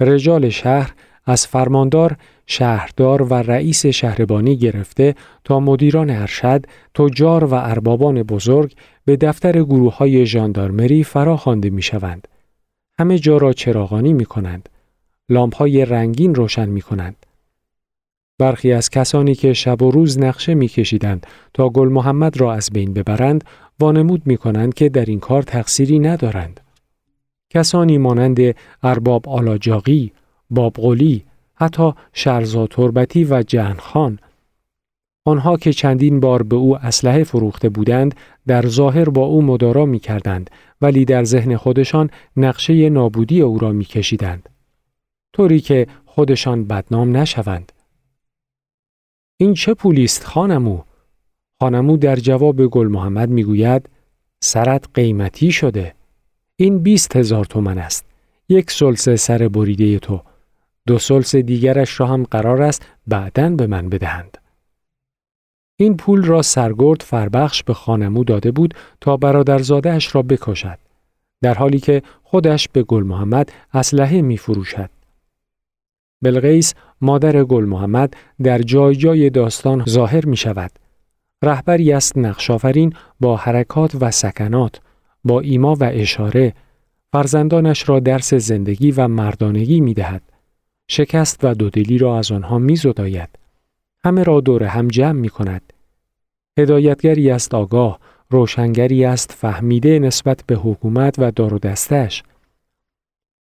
رجال 0.00 0.48
شهر 0.48 0.94
از 1.24 1.46
فرماندار، 1.46 2.16
شهردار 2.46 3.22
و 3.22 3.34
رئیس 3.34 3.86
شهربانی 3.86 4.56
گرفته 4.56 5.14
تا 5.44 5.60
مدیران 5.60 6.10
ارشد، 6.10 6.66
تجار 6.94 7.44
و 7.44 7.54
اربابان 7.54 8.22
بزرگ 8.22 8.74
به 9.04 9.16
دفتر 9.16 9.62
گروه 9.62 9.96
های 9.96 10.26
ژاندارمری 10.26 11.04
فرا 11.04 11.36
خوانده 11.36 11.70
می 11.70 11.82
شوند. 11.82 12.28
همه 12.98 13.18
جا 13.18 13.36
را 13.36 13.52
چراغانی 13.52 14.12
می 14.12 14.24
کنند. 14.24 14.68
لامپ 15.28 15.56
های 15.56 15.84
رنگین 15.84 16.34
روشن 16.34 16.68
می 16.68 16.80
کنند. 16.80 17.26
برخی 18.38 18.72
از 18.72 18.90
کسانی 18.90 19.34
که 19.34 19.52
شب 19.52 19.82
و 19.82 19.90
روز 19.90 20.18
نقشه 20.18 20.54
میکشیدند 20.54 21.26
تا 21.54 21.68
گل 21.68 21.88
محمد 21.88 22.40
را 22.40 22.52
از 22.52 22.70
بین 22.72 22.92
ببرند 22.92 23.44
وانمود 23.80 24.22
می 24.26 24.36
کنند 24.36 24.74
که 24.74 24.88
در 24.88 25.04
این 25.04 25.20
کار 25.20 25.42
تقصیری 25.42 25.98
ندارند. 25.98 26.60
کسانی 27.50 27.98
مانند 27.98 28.38
ارباب 28.82 29.28
آلاجاقی، 29.28 30.12
بابقلی، 30.54 31.24
حتی 31.54 31.92
شرزا 32.12 32.66
تربتی 32.66 33.24
و 33.24 33.42
جهنخان 33.42 34.18
آنها 35.24 35.56
که 35.56 35.72
چندین 35.72 36.20
بار 36.20 36.42
به 36.42 36.56
او 36.56 36.76
اسلحه 36.76 37.24
فروخته 37.24 37.68
بودند 37.68 38.14
در 38.46 38.66
ظاهر 38.66 39.08
با 39.08 39.24
او 39.24 39.42
مدارا 39.42 39.86
می 39.86 39.98
کردند 39.98 40.50
ولی 40.80 41.04
در 41.04 41.24
ذهن 41.24 41.56
خودشان 41.56 42.10
نقشه 42.36 42.88
نابودی 42.88 43.40
او 43.40 43.58
را 43.58 43.72
می 43.72 43.84
کشیدند. 43.84 44.48
طوری 45.32 45.60
که 45.60 45.86
خودشان 46.06 46.64
بدنام 46.64 47.16
نشوند. 47.16 47.72
این 49.36 49.54
چه 49.54 49.74
پولیست 49.74 50.24
خانمو؟ 50.24 50.82
خانمو 51.60 51.96
در 51.96 52.16
جواب 52.16 52.66
گل 52.66 52.88
محمد 52.88 53.28
می‌گوید 53.28 53.88
سرت 54.40 54.84
قیمتی 54.94 55.52
شده. 55.52 55.94
این 56.56 56.78
بیست 56.78 57.16
هزار 57.16 57.44
تومن 57.44 57.78
است. 57.78 58.04
یک 58.48 58.70
سلس 58.70 59.08
سر 59.08 59.48
بریده 59.48 59.98
تو. 59.98 60.22
دو 60.86 60.98
سلس 60.98 61.36
دیگرش 61.36 62.00
را 62.00 62.06
هم 62.06 62.24
قرار 62.24 62.62
است 62.62 62.86
بعدا 63.06 63.50
به 63.50 63.66
من 63.66 63.88
بدهند. 63.88 64.38
این 65.76 65.96
پول 65.96 66.24
را 66.24 66.42
سرگرد 66.42 67.02
فربخش 67.02 67.62
به 67.62 67.74
خانمو 67.74 68.24
داده 68.24 68.50
بود 68.50 68.74
تا 69.00 69.16
برادرزادهش 69.16 70.14
را 70.14 70.22
بکشد. 70.22 70.78
در 71.42 71.54
حالی 71.54 71.80
که 71.80 72.02
خودش 72.22 72.68
به 72.68 72.82
گل 72.82 73.02
محمد 73.02 73.52
اسلحه 73.74 74.22
می 74.22 74.36
فروشد. 74.36 74.90
بلغیس 76.22 76.74
مادر 77.00 77.44
گل 77.44 77.64
محمد 77.64 78.14
در 78.42 78.58
جای 78.58 78.96
جای 78.96 79.30
داستان 79.30 79.84
ظاهر 79.88 80.26
می 80.26 80.36
شود. 80.36 80.70
رهبری 81.42 81.92
است 81.92 82.18
نقشافرین 82.18 82.94
با 83.20 83.36
حرکات 83.36 83.96
و 84.00 84.10
سکنات، 84.10 84.80
با 85.24 85.40
ایما 85.40 85.74
و 85.74 85.84
اشاره، 85.84 86.54
فرزندانش 87.12 87.88
را 87.88 88.00
درس 88.00 88.34
زندگی 88.34 88.90
و 88.90 89.08
مردانگی 89.08 89.80
می 89.80 89.94
دهد. 89.94 90.31
شکست 90.94 91.44
و 91.44 91.54
دودلی 91.54 91.98
را 91.98 92.18
از 92.18 92.32
آنها 92.32 92.58
می 92.58 92.76
زداید. 92.76 93.28
همه 94.04 94.22
را 94.22 94.40
دور 94.40 94.62
هم 94.62 94.88
جمع 94.88 95.20
می 95.20 95.28
کند. 95.28 95.72
هدایتگری 96.58 97.30
است 97.30 97.54
آگاه، 97.54 97.98
روشنگری 98.30 99.04
است 99.04 99.32
فهمیده 99.32 99.98
نسبت 99.98 100.44
به 100.46 100.54
حکومت 100.54 101.14
و 101.18 101.30
دار 101.30 101.54
و 101.54 101.58
دستش. 101.58 102.22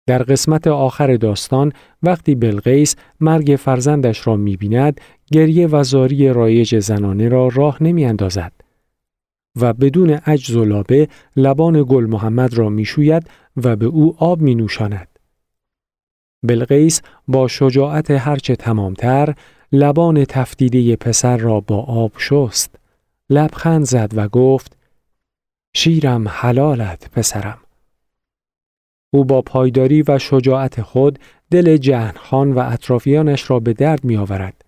در 0.07 0.23
قسمت 0.23 0.67
آخر 0.67 1.15
داستان 1.15 1.71
وقتی 2.03 2.35
بلغیس 2.35 2.95
مرگ 3.19 3.55
فرزندش 3.59 4.27
را 4.27 4.35
می‌بیند 4.35 5.01
گریه 5.31 5.67
و 5.67 5.83
زاری 5.83 6.29
رایج 6.29 6.79
زنانه 6.79 7.29
را 7.29 7.47
راه 7.47 7.83
نمی 7.83 8.05
اندازد 8.05 8.51
و 9.61 9.73
بدون 9.73 10.09
عجز 10.09 10.55
و 10.55 10.65
لابه 10.65 11.07
لبان 11.35 11.85
گل 11.89 12.05
محمد 12.05 12.53
را 12.53 12.69
می‌شوید 12.69 13.29
و 13.57 13.75
به 13.75 13.85
او 13.85 14.15
آب 14.17 14.41
می 14.41 14.55
نوشاند. 14.55 15.07
بلغیس 16.43 17.01
با 17.27 17.47
شجاعت 17.47 18.11
هرچه 18.11 18.55
تمامتر 18.55 19.35
لبان 19.71 20.25
تفتیده 20.25 20.95
پسر 20.95 21.37
را 21.37 21.59
با 21.59 21.81
آب 21.81 22.11
شست. 22.17 22.75
لبخند 23.29 23.85
زد 23.85 24.11
و 24.15 24.27
گفت 24.27 24.77
شیرم 25.73 26.27
حلالت 26.27 27.09
پسرم. 27.11 27.57
او 29.13 29.25
با 29.25 29.41
پایداری 29.41 30.03
و 30.07 30.19
شجاعت 30.19 30.81
خود 30.81 31.19
دل 31.51 31.77
جهنخان 31.77 32.51
و 32.51 32.59
اطرافیانش 32.59 33.49
را 33.49 33.59
به 33.59 33.73
درد 33.73 34.03
می 34.03 34.17
آورد. 34.17 34.65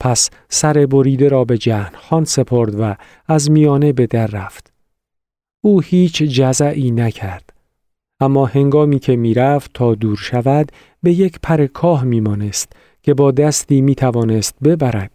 پس 0.00 0.30
سر 0.48 0.86
بریده 0.86 1.28
را 1.28 1.44
به 1.44 1.58
جهنخان 1.58 2.24
سپرد 2.24 2.80
و 2.80 2.94
از 3.28 3.50
میانه 3.50 3.92
به 3.92 4.06
در 4.06 4.26
رفت. 4.26 4.72
او 5.60 5.80
هیچ 5.80 6.22
جزعی 6.22 6.90
نکرد. 6.90 7.53
اما 8.20 8.46
هنگامی 8.46 8.98
که 8.98 9.16
می‌رفت 9.16 9.70
تا 9.74 9.94
دور 9.94 10.16
شود 10.16 10.72
به 11.02 11.12
یک 11.12 11.38
پر 11.42 11.66
کاه 11.66 12.04
میمانست 12.04 12.72
که 13.02 13.14
با 13.14 13.30
دستی 13.30 13.80
می 13.80 13.94
توانست 13.94 14.54
ببرد 14.64 15.10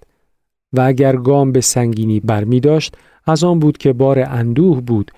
و 0.74 0.82
اگر 0.82 1.16
گام 1.16 1.52
به 1.52 1.62
سنگینی 1.62 2.20
بر 2.20 2.44
می 2.44 2.60
داشت 2.60 2.96
از 3.26 3.44
آن 3.44 3.60
بود 3.60 3.78
که 3.78 3.94
بار 3.94 4.20
اندوه 4.20 4.82
بود 4.82 5.12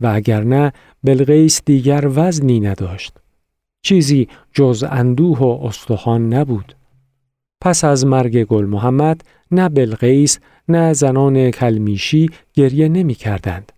و 0.00 0.06
اگر 0.06 0.44
نه 0.44 0.72
بلغیس 1.04 1.62
دیگر 1.64 2.10
وزنی 2.14 2.60
نداشت. 2.60 3.12
چیزی 3.82 4.28
جز 4.52 4.84
اندوه 4.90 5.38
و 5.38 5.66
استخوان 5.66 6.34
نبود. 6.34 6.76
پس 7.60 7.84
از 7.84 8.06
مرگ 8.06 8.44
گل 8.44 8.64
محمد 8.64 9.20
نه 9.50 9.68
بلغیس 9.68 10.38
نه 10.68 10.92
زنان 10.92 11.50
کلمیشی 11.50 12.30
گریه 12.54 12.88
نمی 12.88 13.14
کردند. 13.14 13.72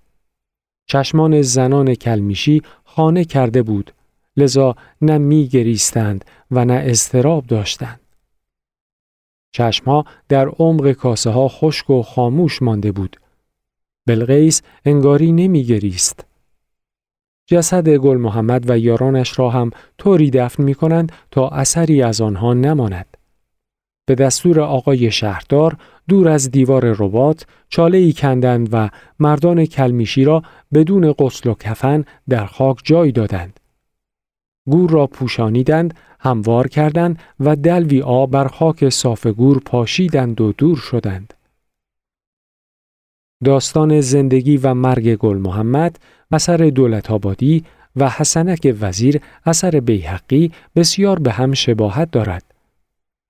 چشمان 0.87 1.43
زنان 1.43 1.95
کلمیشی 1.95 2.63
خانه 2.97 3.25
کرده 3.25 3.63
بود 3.63 3.93
لذا 4.37 4.77
نه 5.01 5.19
می 5.19 5.49
گریستند 5.49 6.25
و 6.51 6.65
نه 6.65 6.83
استراب 6.87 7.47
داشتند. 7.47 8.01
چشمها 9.53 10.05
در 10.29 10.49
عمق 10.49 10.93
کاسه 10.93 11.31
ها 11.31 11.49
خشک 11.49 11.91
و 11.91 12.03
خاموش 12.03 12.63
مانده 12.63 12.93
بود. 12.93 13.17
بلغیس 14.07 14.63
انگاری 14.85 15.33
نمی 15.33 15.65
گریست. 15.65 16.25
جسد 17.47 17.89
گل 17.89 18.17
محمد 18.17 18.71
و 18.71 18.79
یارانش 18.79 19.39
را 19.39 19.51
هم 19.51 19.71
طوری 19.99 20.31
دفن 20.31 20.63
می 20.63 20.75
کنند 20.75 21.13
تا 21.31 21.49
اثری 21.49 22.03
از 22.03 22.21
آنها 22.21 22.55
نماند. 22.55 23.16
به 24.07 24.15
دستور 24.15 24.61
آقای 24.61 25.11
شهردار 25.11 25.77
دور 26.09 26.29
از 26.29 26.51
دیوار 26.51 26.93
ربات 26.99 27.47
چاله 27.69 27.99
ای 27.99 28.13
کندند 28.13 28.69
و 28.73 28.91
مردان 29.19 29.67
کلمیشی 29.67 30.25
را 30.25 30.43
بدون 30.75 31.13
غسل 31.13 31.51
و 31.51 31.55
کفن 31.55 32.05
در 32.29 32.47
خاک 32.47 32.81
جای 32.85 33.13
دادند. 33.13 33.61
گور 34.67 34.91
را 34.91 35.07
پوشانیدند، 35.07 35.95
هموار 36.21 36.69
کردند 36.69 37.19
و 37.41 37.57
دلوی 37.57 38.03
آب 38.03 38.31
بر 38.31 38.49
خاک 38.49 38.89
صاف 38.89 39.27
گور 39.27 39.63
پاشیدند 39.65 40.41
و 40.41 40.53
دور 40.53 40.77
شدند. 40.77 41.35
داستان 43.45 44.01
زندگی 44.01 44.57
و 44.57 44.75
مرگ 44.75 45.15
گل 45.15 45.37
محمد 45.37 45.99
اثر 46.33 46.57
دولت 46.57 47.11
آبادی 47.11 47.65
و 47.97 48.11
حسنک 48.11 48.77
وزیر 48.81 49.21
اثر 49.47 49.81
بیحقی 49.81 50.53
بسیار 50.77 51.19
به 51.19 51.33
هم 51.33 51.53
شباهت 51.53 52.11
دارد. 52.11 52.56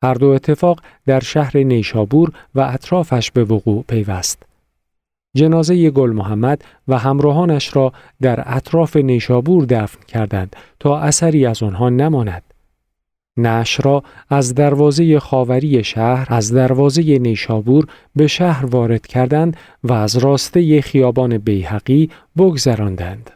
هر 0.03 0.15
دو 0.15 0.27
اتفاق 0.27 0.81
در 1.07 1.21
شهر 1.21 1.57
نیشابور 1.57 2.33
و 2.55 2.61
اطرافش 2.61 3.31
به 3.31 3.45
وقوع 3.45 3.85
پیوست. 3.89 4.43
جنازه 5.37 5.91
گل 5.91 6.11
محمد 6.11 6.65
و 6.89 6.99
همراهانش 6.99 7.77
را 7.77 7.93
در 8.21 8.43
اطراف 8.47 8.97
نیشابور 8.97 9.65
دفن 9.65 9.99
کردند 10.09 10.57
تا 10.81 10.99
اثری 10.99 11.47
از 11.47 11.63
آنها 11.63 11.89
نماند. 11.89 12.43
نش 13.37 13.81
را 13.85 14.03
از 14.31 14.55
دروازه 14.55 15.21
خاوری 15.21 15.85
شهر 15.85 16.27
از 16.31 16.53
دروازه 16.53 17.19
نیشابور 17.19 17.87
به 18.17 18.27
شهر 18.27 18.67
وارد 18.67 19.07
کردند 19.07 19.57
و 19.85 19.93
از 19.93 20.17
راسته 20.17 20.81
خیابان 20.81 21.39
بیحقی 21.39 22.11
بگذراندند. 22.37 23.31